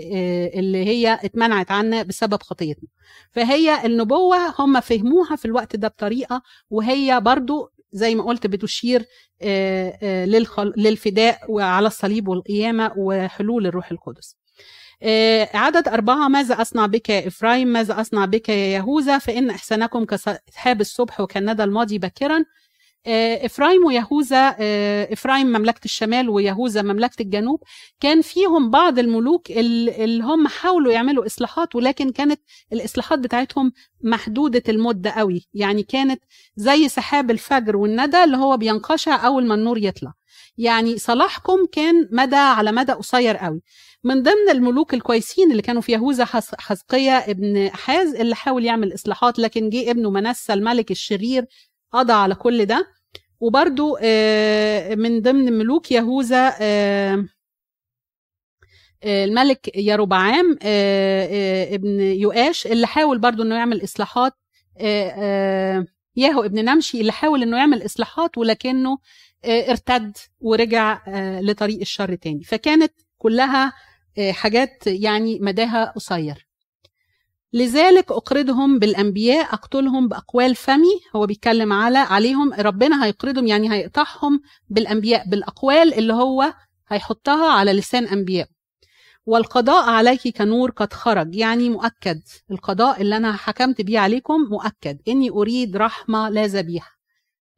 [0.60, 2.90] اللي هي اتمنعت عنا بسبب خطيتنا.
[3.32, 9.06] فهي النبوة هم فهموها في الوقت ده بطريقة وهي برضو زي ما قلت بتشير
[10.78, 14.36] للفداء وعلى الصليب والقيامة وحلول الروح القدس.
[14.36, 14.43] آه،
[15.54, 20.82] عدد أربعة ماذا أصنع بك يا إفرايم؟ ماذا أصنع بك يا يهوذا؟ فإن إحسانكم كسحاب
[20.82, 22.46] الصبح وكالندى الماضي باكرا
[23.08, 27.64] آه، إفرايم ويهوذا آه، إفرايم مملكة الشمال ويهوذا مملكة الجنوب.
[28.00, 32.42] كان فيهم بعض الملوك اللي هم حاولوا يعملوا إصلاحات ولكن كانت
[32.74, 33.72] الإصلاحات بتاعتهم
[34.02, 35.48] محدودة المدة قوي.
[35.54, 36.24] يعني كانت
[36.56, 40.14] زي سحاب الفجر والندى اللي هو بينقشع أول ما النور يطلع.
[40.58, 43.62] يعني صلاحكم كان مدى على مدى قصير قوي.
[44.04, 46.26] من ضمن الملوك الكويسين اللي كانوا في يهوذا
[46.60, 51.46] حزقية ابن حاز اللي حاول يعمل إصلاحات لكن جه ابنه منسى الملك الشرير
[51.92, 52.88] قضى على كل ده.
[53.44, 57.26] وبرده آه، من ضمن ملوك يهوذا آه،
[59.04, 60.58] آه، الملك يروبعام
[61.74, 64.34] ابن يؤاش اللي حاول برضو إنه يعمل إصلاحات
[66.16, 68.98] ياهو ابن نمشي اللي حاول إنه يعمل إصلاحات ولكنه
[69.46, 71.02] ارتد ورجع
[71.42, 72.44] لطريق الشر تاني.
[72.44, 73.74] فكانت كلها
[74.32, 76.48] حاجات يعني مداها قصير.
[77.54, 81.00] لذلك أقرضهم بالأنبياء أقتلهم بأقوال فمي.
[81.16, 82.54] هو بيتكلم على عليهم.
[82.54, 86.54] ربنا هيقرضهم يعني هيقطعهم بالأنبياء بالأقوال اللي هو
[86.88, 88.48] هيحطها على لسان أنبياء.
[89.26, 91.36] والقضاء عليك كنور قد خرج.
[91.36, 92.22] يعني مؤكد.
[92.52, 95.02] القضاء اللي أنا حكمت بيه عليكم مؤكد.
[95.08, 96.92] إني أريد رحمة لا ذبيحة.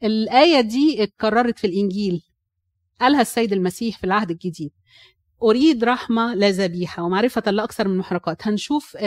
[0.03, 2.21] الآية دي اتكررت في الإنجيل.
[3.01, 4.71] قالها السيد المسيح في العهد الجديد.
[5.43, 8.97] أريد رحمة لا ذبيحة ومعرفة لا أكثر من محرقات هنشوف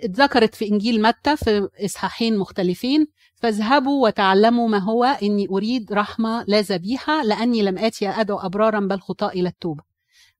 [0.00, 3.06] اتذكرت في إنجيل متى؟ في إصحاحين مختلفين.
[3.34, 9.00] فاذهبوا وتعلموا ما هو إني أريد رحمة لا ذبيحة لأني لم آتي أدعو أبرارا بل
[9.00, 9.82] خطاء إلى التوبة.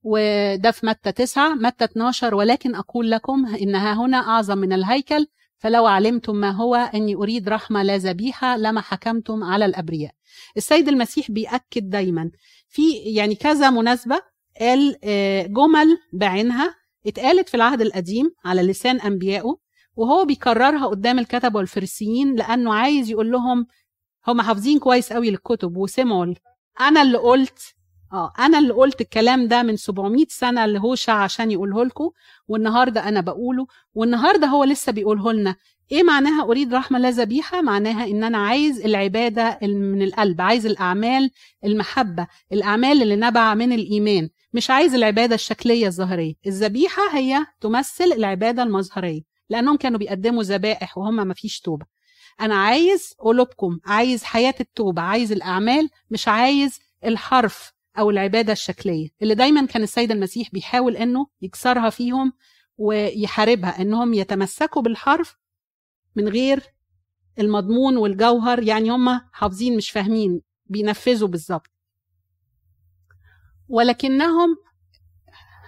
[0.03, 5.27] وده في متى تسعة؟ متى 12 ولكن أقول لكم إنها هنا أعظم من الهيكل.
[5.63, 10.13] فلو علمتم ما هو أني أريد رحمة لا ذبيحة لما حكمتم على الأبرياء.
[10.57, 12.31] السيد المسيح بيأكد دايما.
[12.67, 14.21] في يعني كذا مناسبة
[14.59, 16.75] قال آه، جمل بعينها
[17.07, 19.57] اتقالت في العهد القديم على لسان أنبيائه
[19.95, 23.67] وهو بيكررها قدام الكتبة والفريسيين لأنه عايز يقول لهم
[24.27, 26.33] هم حافظين كويس قوي للكتب وسمعوا
[26.81, 27.75] أنا اللي قلت
[28.13, 32.09] آه أنا اللي قلت الكلام ده من 700 سنة لهوشع عشان يقوله لكم
[32.47, 35.55] والنهاردة أنا بقوله والنهاردة هو لسه بيقوله لنا.
[35.91, 41.31] إيه معناها أريد رحمة لا ذبيحة؟ معناها إن أنا عايز العبادة من القلب عايز الأعمال
[41.65, 44.29] المحبة الأعمال اللي نبع من الإيمان.
[44.53, 46.33] مش عايز العبادة الشكلية الظاهرية.
[46.47, 51.85] الذبيحة هي تمثل العبادة المظهرية لأنهم كانوا بيقدموا ذبائح وهم ما فيش توبة.
[52.41, 57.72] أنا عايز قلوبكم عايز حياة التوبة عايز الأعمال مش عايز الحرف.
[57.99, 62.33] أو العبادة الشكلية اللي دايما كان السيد المسيح بيحاول إنه يكسرها فيهم
[62.77, 65.37] ويحاربها إنهم يتمسكوا بالحرف
[66.15, 66.63] من غير
[67.39, 71.71] المضمون والجوهر يعني هم حافظين مش فاهمين بينفذوا بالظبط.
[73.67, 74.57] ولكنهم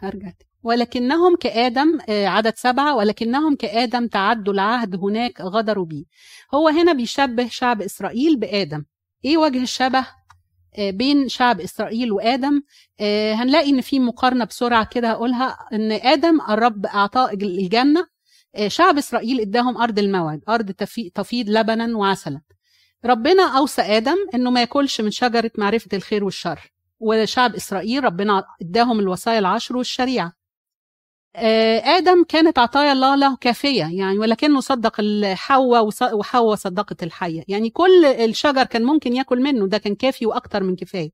[0.01, 0.32] هرجع
[0.63, 6.03] ولكنهم كآدم آه، عدد سبعة ولكنهم كآدم تعدوا العهد هناك غدروا بيه.
[6.53, 8.86] هو هنا بيشبه شعب إسرائيل بآدم.
[9.26, 10.07] إيه وجه الشبه؟
[10.80, 12.61] بين شعب إسرائيل وآدم
[12.99, 18.07] آه، هنلاقي إن في مقارنة بسرعة كده هقولها إن آدم الرب أعطاه الجنة
[18.55, 20.71] آه، شعب إسرائيل إداهم أرض الموعد أرض
[21.15, 22.41] تفيض لبنا وعسلا.
[23.05, 28.99] ربنا أوصى آدم إنه ما ياكلش من شجرة معرفة الخير والشر وشعب إسرائيل ربنا إداهم
[28.99, 30.34] الوصايا العشر والشريعة.
[31.38, 35.02] آدم كانت عطايا الله له كافية يعني ولكنه صدق
[35.34, 37.44] حواء وحواء صدقت الحية.
[37.48, 41.12] يعني كل الشجر كان ممكن ياكل منه ده كان كافي وأكتر من كفاية.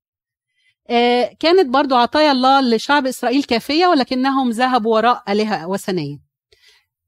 [1.39, 6.31] كانت برضو عطايا الله لشعب إسرائيل كافية ولكنهم ذهبوا وراء آلهة وثنية.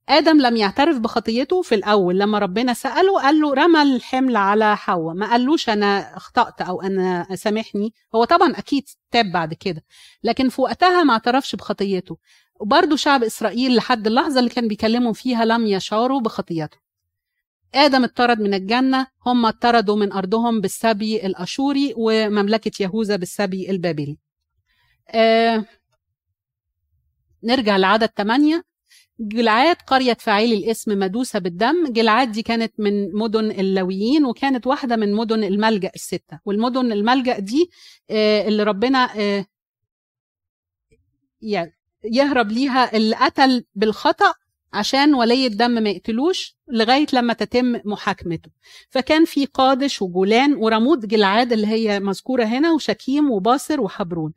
[0.10, 2.20] آدم لم يعترف بخطيته في الأول.
[2.20, 5.16] لما ربنا سأله قال له رمى الحمل على حواء.
[5.16, 7.94] ما قالوش أنا أخطأت أو أنا سامحني.
[8.16, 9.84] هو طبعا أكيد تاب بعد كده
[10.24, 12.18] لكن في وقتها ما اعترفش بخطيته.
[12.64, 16.78] وبرضه شعب إسرائيل لحد اللحظة اللي كان بيكلموا فيها لم يشعروا بخطيته
[17.76, 24.18] آدم اطرد من الجنة هم اطردوا من أرضهم بالسبي الأشوري ومملكة يهوذا بالسبي البابلي.
[25.10, 25.66] آه
[27.44, 28.64] نرجع لعدد 8
[29.20, 31.94] جلعاد قرية فاعلي الاسم مدوسة بالدم.
[31.94, 36.40] جلعاد دي كانت من مدن اللويين وكانت واحدة من مدن الملجأ الستة.
[36.46, 37.70] والمدن الملجأ دي
[38.12, 39.46] آه اللي ربنا آه
[41.42, 41.74] يعني
[42.06, 44.34] يهرب ليها اللي قتل بالخطأ
[44.74, 48.50] عشان ولي الدم ما يقتلوش لغاية لما تتم محاكمته.
[48.90, 54.34] فكان في قادش وجولان ورمود جلعاد اللي هي مذكورة هنا وشكيم وباصر وحبرون.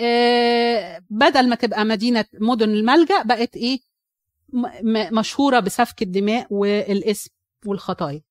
[0.00, 3.78] آه بدل ما تبقى مدينة مدن الملجأ بقت إيه؟
[5.12, 7.30] مشهورة بسفك الدماء والاسم
[7.66, 8.22] والخطايا.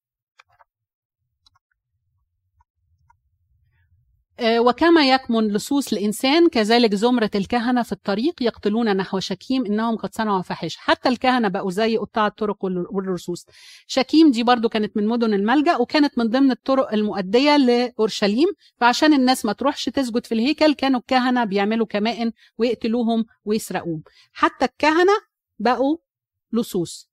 [4.39, 10.41] وكما يكمن لصوص الإنسان كذلك زمرة الكهنة في الطريق يقتلون نحو شكيم إنهم قد صنعوا
[10.41, 10.77] فاحشة.
[10.79, 13.45] حتى الكهنة بقوا زي قطاع الطرق والرصوص.
[13.87, 18.47] شكيم دي برضو كانت من مدن الملجأ وكانت من ضمن الطرق المؤدية لأورشليم.
[18.77, 24.03] فعشان الناس ما تروحش تسجد في الهيكل كانوا الكهنة بيعملوا كمائن ويقتلوهم ويسرقوهم.
[24.33, 25.13] حتى الكهنة
[25.59, 25.97] بقوا
[26.53, 27.09] لصوص.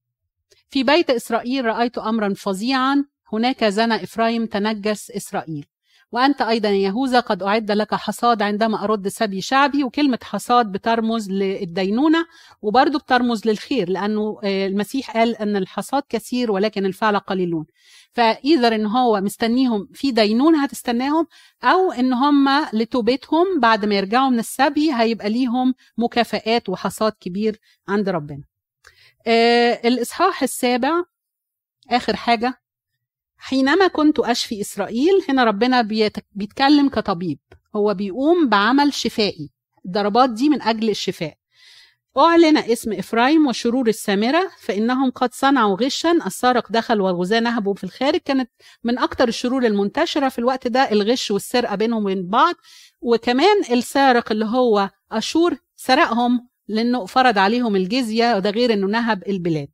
[0.71, 3.05] في بيت إسرائيل رأيت أمرا فظيعا.
[3.33, 5.67] هناك زنى إفرايم تنجس إسرائيل.
[6.13, 11.31] وأنت أيضا يا يهوذا قد أعد لك حصاد عندما أرد سبي شعبي وكلمة حصاد بترمز
[11.31, 12.27] للدينونة
[12.63, 17.67] وبرضه بترمز للخير لأنه آه، المسيح قال أن الحصاد كثير ولكن الفعلة قليلون.
[18.13, 21.27] فإذا إن هو مستنيهم في دينونة هتستناهم
[21.65, 28.09] أو إن هم لتوبتهم بعد ما يرجعوا من السبي هيبقى ليهم مكافآت وحصاد كبير عند
[28.09, 28.43] ربنا.
[29.27, 31.03] آه الإصحاح السابع
[31.91, 32.68] آخر حاجة.
[33.39, 35.83] حينما كنت أشفي إسرائيل هنا ربنا
[36.35, 37.39] بيتكلم كطبيب.
[37.77, 39.51] هو بيقوم بعمل شفائي.
[39.87, 41.35] الضربات دي من أجل الشفاء.
[42.19, 46.13] أعلن اسم إفرايم وشرور السامرة فإنهم قد صنعوا غشا.
[46.27, 48.21] السارق دخل والغزاة نهبوا في الخارج.
[48.21, 48.51] كانت
[48.85, 52.55] من أكتر الشرور المنتشرة في الوقت ده الغش والسرقة بينهم وبين بعض.
[53.01, 59.69] وكمان السارق اللي هو أشور سرقهم لأنه فرض عليهم الجزية وده غير أنه نهب البلاد.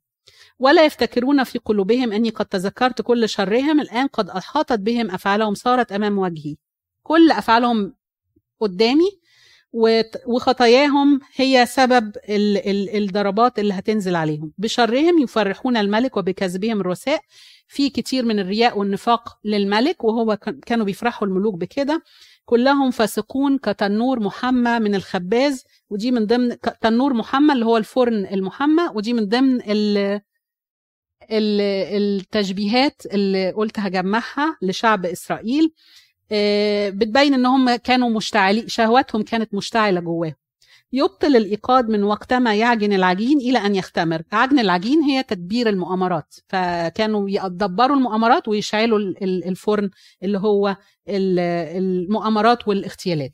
[0.59, 5.93] ولا يفتكرون في قلوبهم أني قد تذكرت كل شرهم الآن قد أحاطت بهم أفعالهم صارت
[5.93, 6.57] أمام وجهي.
[7.03, 7.95] كل أفعالهم
[8.61, 9.11] قدامي
[10.27, 12.13] وخطاياهم هي سبب
[12.95, 14.53] الضربات اللي هتنزل عليهم.
[14.59, 17.21] بشرهم يفرحون الملك وبكذبهم الرساء.
[17.69, 20.37] في كتير من الرياء والنفاق للملك وهو
[20.67, 22.03] كانوا بيفرحوا الملوك بكده.
[22.45, 28.83] كلهم فاسقون كتنور محمى من الخباز ودي من ضمن تنور محمى اللي هو الفرن المحمى
[28.95, 29.61] ودي من ضمن
[31.31, 35.73] التشبيهات اللي قلت هجمعها لشعب إسرائيل
[36.33, 40.35] آه، بتبين إن هم كانوا مشتعلين شهواتهم كانت مشتعلة جواهم.
[40.93, 44.23] يبطل الإيقاد من وقتما يعجن العجين إلى أن يختمر.
[44.33, 46.35] عجن العجين هي تدبير المؤامرات.
[46.49, 49.91] فكانوا يدبروا المؤامرات ويشعلوا الفرن
[50.23, 50.77] اللي هو
[51.09, 53.33] المؤامرات والاغتيالات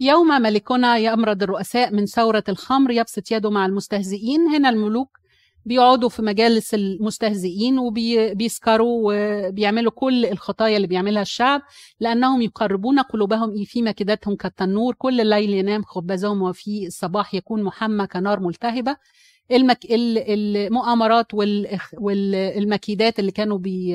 [0.00, 4.40] يوم ملكنا يمرض الرؤساء من ثورة الخمر يبسط يده مع المستهزئين.
[4.48, 5.18] هنا الملوك
[5.66, 11.62] بيقعدوا في مجالس المستهزئين وبيسكروا وبيعملوا كل الخطايا اللي بيعملها الشعب
[12.00, 14.94] لأنهم يقربون قلوبهم في مكيدتهم كالتنور.
[14.94, 18.96] كل الليل ينام خبزهم وفي الصباح يكون محمى كنار ملتهبة.
[19.52, 19.78] المك...
[19.90, 21.26] المؤامرات
[21.98, 23.94] والمكيدات اللي كانوا بي...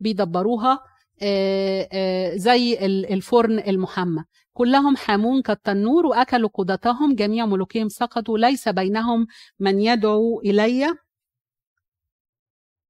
[0.00, 0.80] بيدبروها
[1.22, 4.24] آه، آه، زي الفرن المحمى.
[4.54, 7.14] كلهم حامون كالتنور وأكلوا قضاتهم.
[7.14, 8.38] جميع ملوكهم سقطوا.
[8.38, 9.26] ليس بينهم
[9.60, 10.94] من يدعو إلي.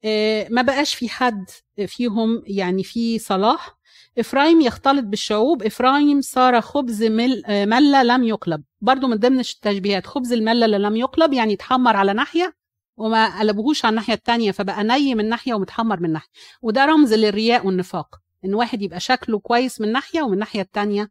[0.05, 1.45] آه، ما بقاش في حد
[1.87, 3.77] فيهم يعني في صلاح.
[4.19, 5.63] إفرايم يختلط بالشعوب.
[5.63, 8.65] إفرايم صار خبز مل ملة لم يقلب.
[8.81, 12.55] برضو من ضمن التشبيهات خبز الملة اللي لم يقلب يعني يتحمر على ناحية
[12.97, 16.31] وما قلبوهوش على الناحية التانية فبقى ني من ناحية ومتحمر من ناحية.
[16.63, 21.11] وده رمز للرياء والنفاق إن واحد يبقى شكله كويس من ناحية ومن الناحية التانية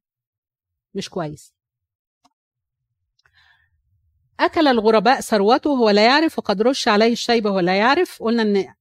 [0.95, 1.53] مش كويس.
[4.39, 8.23] أكل الغرباء ثروته وهو لا يعرف وقد رش عليه الشيبة وهو لا يعرف.
[8.23, 8.73] قلنا إن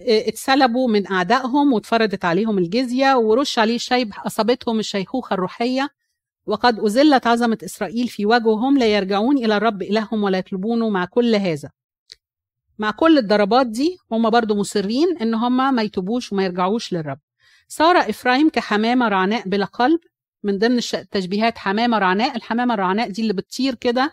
[0.00, 5.88] اتسلبوا من أعدائهم واتفرضت عليهم الجزية ورش عليه الشيب أصابتهم الشيخوخة الروحية.
[6.46, 11.34] وقد أزلت عظمة إسرائيل في وجههم لا يرجعون إلى الرب إلههم ولا يطلبونه مع كل
[11.34, 11.70] هذا.
[12.78, 17.18] مع كل الضربات دي هم برضو مصرين إن هم ما يتوبوش وما يرجعوش للرب.
[17.68, 20.00] صار إفرايم كحمامة رعناء بلا قلب
[20.42, 22.36] من ضمن التشبيهات حمامة رعناء.
[22.36, 24.12] الحمامة الرعناء دي اللي بتطير كده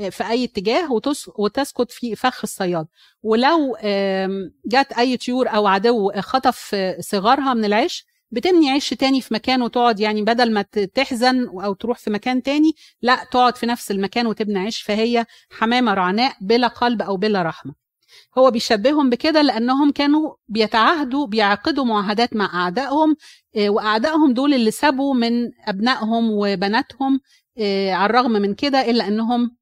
[0.00, 0.88] آه، في أي اتجاه
[1.38, 2.86] وتسقط في فخ الصياد.
[3.22, 3.76] ولو
[4.66, 10.00] جت أي طيور أو عدو خطف صغارها من العش بتبني عش تاني في مكان وتقعد
[10.00, 10.62] يعني بدل ما
[10.94, 15.94] تحزن أو تروح في مكان تاني لا تقعد في نفس المكان وتبني عش فهي حمامة
[15.94, 17.81] رعناء بلا قلب أو بلا رحمة.
[18.38, 23.16] هو بيشبههم بكده لأنهم كانوا بيتعاهدوا بيعقدوا معاهدات مع أعدائهم
[23.56, 27.20] آه، وأعدائهم دول اللي سابوا من أبنائهم وبناتهم
[27.58, 29.56] آه، على الرغم من كده إلا أنهم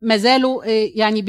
[0.00, 1.22] ما زالوا آه، يعني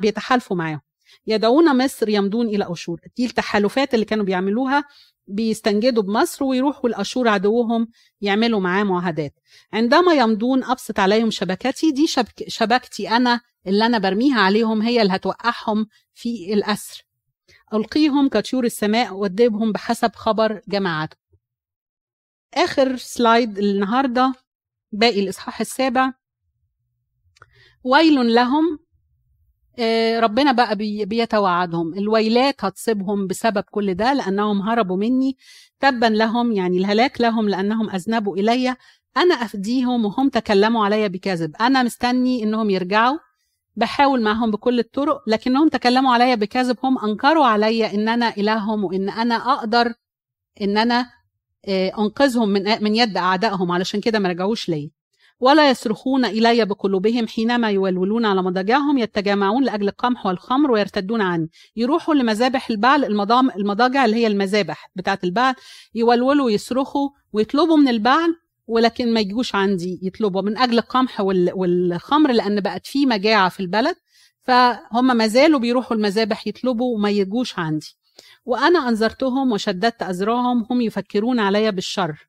[0.00, 0.80] بيتحالفوا معاهم.
[1.26, 3.00] يدعون مصر يمضون إلى أشور.
[3.16, 4.84] دي التحالفات اللي كانوا بيعملوها.
[5.26, 7.88] بيستنجدوا بمصر ويروحوا الاشور عدوهم
[8.20, 9.34] يعملوا معاه معاهدات.
[9.72, 15.12] عندما يمضون أبسط عليهم شبكتي دي شبك شبكتي أنا اللي أنا برميها عليهم هي اللي
[15.14, 17.04] هتوقعهم في الأسر.
[17.74, 21.20] ألقيهم كطيور السماء وأدبهم بحسب خبر جماعتهم
[22.54, 24.32] آخر سلايد النهارده
[24.92, 26.12] باقي الإصحاح السابع.
[27.84, 28.78] ويل لهم
[29.78, 31.94] آه، ربنا بقى بيتوعدهم.
[31.94, 35.36] الويلات هتصيبهم بسبب كل ده لأنهم هربوا مني.
[35.80, 38.76] تبا لهم يعني الهلاك لهم لأنهم أذنبوا إلي.
[39.16, 41.56] أنا أفديهم وهم تكلموا علي بكذب.
[41.60, 43.18] أنا مستني إنهم يرجعوا.
[43.78, 49.08] بحاول معهم بكل الطرق لكنهم تكلموا علي بكذب هم أنكروا علي إن أنا إلههم وإن
[49.08, 49.94] أنا أقدر
[50.60, 51.10] إن أنا
[51.68, 54.90] آه، أنقذهم من من يد أعدائهم علشان كده ما رجعوش لي
[55.40, 61.48] ولا يصرخون إلي بقلوبهم حينما يولولون على مضاجعهم يتجامعون لأجل القمح والخمر ويرتدون عني.
[61.76, 63.04] يروحوا لمذابح البعل
[63.56, 65.54] المضاجع اللي هي المذابح بتاعة البعل
[65.94, 68.36] يولولوا ويصرخوا ويطلبوا من البعل
[68.68, 70.42] ولكن ما يجوش عندي يطلبوا.
[70.42, 73.96] من أجل القمح والخمر لأن بقت في مجاعة في البلد
[74.42, 77.96] فهم ما زالوا بيروحوا المذابح يطلبوا وما يجوش عندي.
[78.44, 82.28] وأنا أنذرتهم وشددت أزراهم هم يفكرون علي بالشر.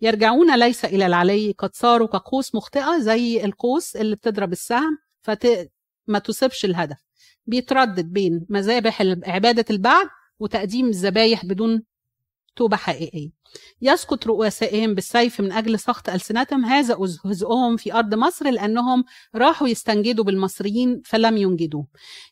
[0.00, 6.64] يرجعون ليس إلى العلي قد صاروا كقوس مخطئة زي القوس اللي بتضرب السهم فما تصيبش
[6.64, 6.98] الهدف.
[7.46, 10.08] بيتردد بين مذابح عبادة البعل
[10.40, 11.82] وتقديم الذبايح بدون
[12.56, 13.30] توبة حقيقية.
[13.82, 16.64] يسقط رؤسائهم بالسيف من أجل سخط ألسنتهم.
[16.64, 21.82] هذا هزؤهم في أرض مصر لأنهم راحوا يستنجدوا بالمصريين فلم ينجدوا.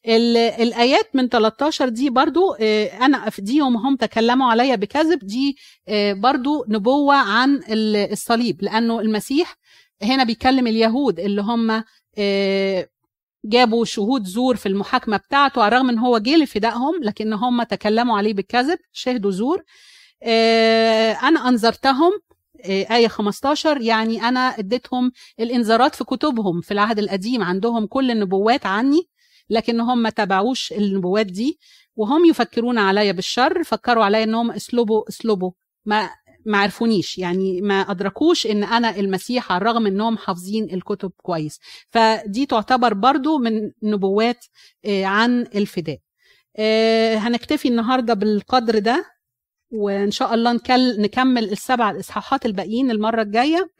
[0.06, 5.18] الآيات من 13 دي برضو آه، أنا أفديهم وهم تكلموا علي بكذب.
[5.18, 5.56] دي
[5.88, 9.56] آه، برضو نبوة عن الصليب لأنه المسيح
[10.02, 11.84] هنا بيكلم اليهود اللي هم
[12.18, 12.88] آه،
[13.44, 18.18] جابوا شهود زور في المحاكمة بتاعته على الرغم إن هو جه لفدائهم لكن هم تكلموا
[18.18, 19.64] عليه بالكذب شهدوا زور.
[20.22, 22.12] آه، أنا أنذرتهم
[22.64, 28.66] آه، آية 15 يعني أنا اديتهم الإنذارات في كتبهم في العهد القديم عندهم كل النبوات
[28.66, 29.08] عني
[29.50, 31.58] لكن هم ما تابعوش النبوات دي
[31.96, 35.50] وهم يفكرون عليا بالشر فكروا عليا إنهم اسلبوا اسلبوا
[35.84, 36.10] ما
[36.46, 41.60] ما عرفونيش يعني ما أدركوش إن أنا المسيح على الرغم انهم حافظين الكتب كويس.
[41.90, 44.44] فدي تعتبر برضو من نبوات
[44.84, 45.98] آه، عن الفداء.
[47.18, 49.17] هنكتفي النهارده بالقدر ده.
[49.70, 53.70] وإن شاء الله نكل نكمل السبع الإصحاحات الباقيين المرة الجاية.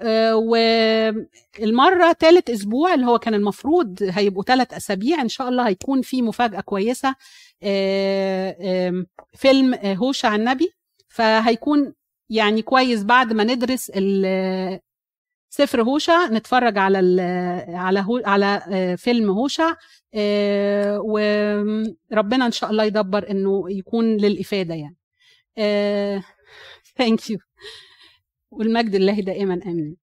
[0.00, 6.02] آه، والمرة ثالث أسبوع اللي هو كان المفروض هيبقوا ثلاث أسابيع إن شاء الله هيكون
[6.02, 7.14] في مفاجأة كويسة
[7.62, 10.70] آه، فيلم هوشع النبي.
[11.08, 11.94] فهيكون
[12.30, 13.90] يعني كويس بعد ما ندرس
[15.50, 16.98] سفر هوشع نتفرج على
[17.68, 19.74] على هو على آه، فيلم هوشع
[20.98, 24.96] وربنا إن شاء الله يدبر إنه يكون للإفادة يعني.
[26.98, 27.38] ثانك uh, يو
[28.50, 30.05] والمجد لله دائما آمين.